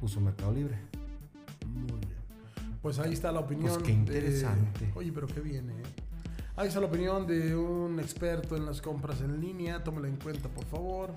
uso 0.00 0.20
Mercado 0.20 0.52
Libre. 0.52 0.78
Muy 1.66 1.98
bien. 2.00 2.20
Pues 2.82 2.98
ahí 2.98 3.12
está 3.12 3.32
la 3.32 3.40
opinión. 3.40 3.70
Pues 3.72 3.82
qué 3.82 3.92
interesante. 3.92 4.92
Oye, 4.94 5.10
pero 5.12 5.26
qué 5.26 5.40
viene, 5.40 5.72
¿eh? 5.72 5.82
Ahí 6.60 6.68
está 6.68 6.78
la 6.80 6.86
opinión 6.88 7.26
de 7.26 7.56
un 7.56 7.98
experto 8.00 8.54
en 8.54 8.66
las 8.66 8.82
compras 8.82 9.22
en 9.22 9.40
línea. 9.40 9.82
Tómela 9.82 10.08
en 10.08 10.16
cuenta, 10.16 10.50
por 10.50 10.66
favor. 10.66 11.10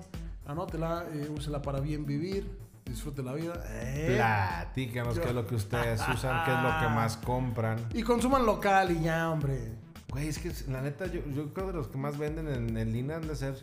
Anótela, 0.46 1.04
eh, 1.12 1.28
úsela 1.36 1.60
para 1.60 1.80
bien 1.80 2.06
vivir. 2.06 2.50
Disfrute 2.86 3.22
la 3.22 3.34
vida. 3.34 3.62
¿eh? 3.66 4.14
Platícanos 4.16 5.18
qué 5.18 5.28
es 5.28 5.34
lo 5.34 5.46
que 5.46 5.54
ustedes 5.56 6.00
usan, 6.08 6.44
qué 6.46 6.50
es 6.54 6.62
lo 6.62 6.68
que 6.80 6.88
más 6.94 7.18
compran. 7.18 7.78
Y 7.92 8.02
consuman 8.02 8.46
local 8.46 8.90
y 8.90 9.00
ya, 9.02 9.30
hombre. 9.30 9.72
Güey, 10.08 10.28
es 10.28 10.38
que 10.38 10.50
la 10.70 10.80
neta, 10.80 11.06
yo, 11.06 11.20
yo 11.34 11.52
creo 11.52 11.66
que 11.66 11.72
los 11.76 11.88
que 11.88 11.98
más 11.98 12.16
venden 12.16 12.48
en, 12.48 12.76
en 12.78 12.92
línea 12.92 13.16
han 13.16 13.26
de 13.28 13.36
ser 13.36 13.54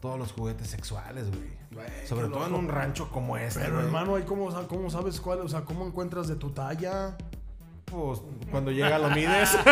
todos 0.00 0.18
los 0.18 0.32
juguetes 0.32 0.68
sexuales, 0.68 1.26
güey. 1.28 1.50
Güey, 1.72 2.06
Sobre 2.06 2.28
qué 2.28 2.32
todo 2.32 2.46
en 2.46 2.52
loco. 2.52 2.62
un 2.62 2.68
rancho 2.68 3.10
como 3.10 3.36
este, 3.36 3.60
Pero 3.60 3.74
güey. 3.74 3.84
hermano, 3.86 4.18
¿y 4.18 4.22
cómo, 4.22 4.50
sa- 4.50 4.66
cómo 4.68 4.88
sabes 4.88 5.20
cuál? 5.20 5.40
O 5.40 5.48
sea, 5.50 5.62
¿cómo 5.66 5.86
encuentras 5.86 6.28
de 6.28 6.36
tu 6.36 6.50
talla? 6.50 7.16
Pues 7.86 8.20
cuando 8.50 8.70
llega 8.70 8.98
lo 8.98 9.10
mides. 9.10 9.56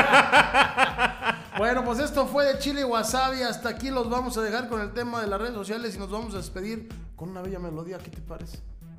Bueno, 1.56 1.84
pues 1.84 2.00
esto 2.00 2.26
fue 2.26 2.46
de 2.46 2.58
Chile 2.58 2.80
y 2.80 2.84
Wasabi. 2.84 3.42
Hasta 3.42 3.68
aquí 3.68 3.88
los 3.90 4.10
vamos 4.10 4.36
a 4.36 4.42
dejar 4.42 4.68
con 4.68 4.80
el 4.80 4.92
tema 4.92 5.20
de 5.20 5.28
las 5.28 5.40
redes 5.40 5.54
sociales 5.54 5.94
y 5.94 5.98
nos 6.00 6.10
vamos 6.10 6.34
a 6.34 6.38
despedir 6.38 6.88
con 7.14 7.28
una 7.28 7.42
bella 7.42 7.60
melodía. 7.60 7.98
¿Qué 7.98 8.10
te 8.10 8.20
parece? 8.20 8.58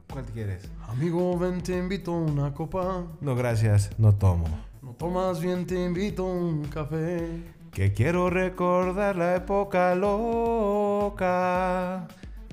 ¿Cuál 0.09 0.23
quieres? 0.25 0.63
Amigo, 0.87 1.37
ven, 1.37 1.61
te 1.61 1.77
invito 1.77 2.13
a 2.13 2.17
una 2.17 2.53
copa. 2.53 3.03
No, 3.19 3.35
gracias, 3.35 3.89
no 3.97 4.15
tomo. 4.15 4.47
No 4.81 4.91
tomas 4.91 5.41
bien, 5.41 5.67
te 5.67 5.83
invito 5.83 6.25
a 6.25 6.31
un 6.31 6.63
café. 6.65 7.43
Que 7.71 7.91
quiero 7.91 8.29
recordar 8.29 9.17
la 9.17 9.35
época 9.35 9.93
loca. 9.95 11.27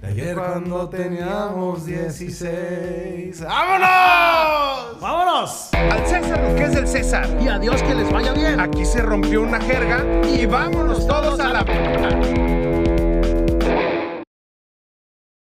De 0.03 0.09
ayer 0.09 0.35
cuando 0.35 0.89
teníamos 0.89 1.87
16. 1.87 3.41
¡Vámonos! 3.41 5.01
¡Vámonos! 5.01 5.69
Al 5.75 6.07
César 6.09 6.43
lo 6.43 6.57
que 6.57 6.65
es 6.65 6.75
del 6.75 6.89
César. 6.89 7.29
Y 7.41 7.47
adiós, 7.47 7.81
que 7.85 7.95
les 7.95 8.11
vaya 8.11 8.33
bien. 8.33 8.59
Aquí 8.59 8.85
se 8.85 9.01
rompió 9.01 9.43
una 9.43 9.61
jerga 9.61 10.05
y 10.29 10.45
vámonos 10.45 11.07
todos 11.07 11.39
a 11.39 11.53
la... 11.53 12.62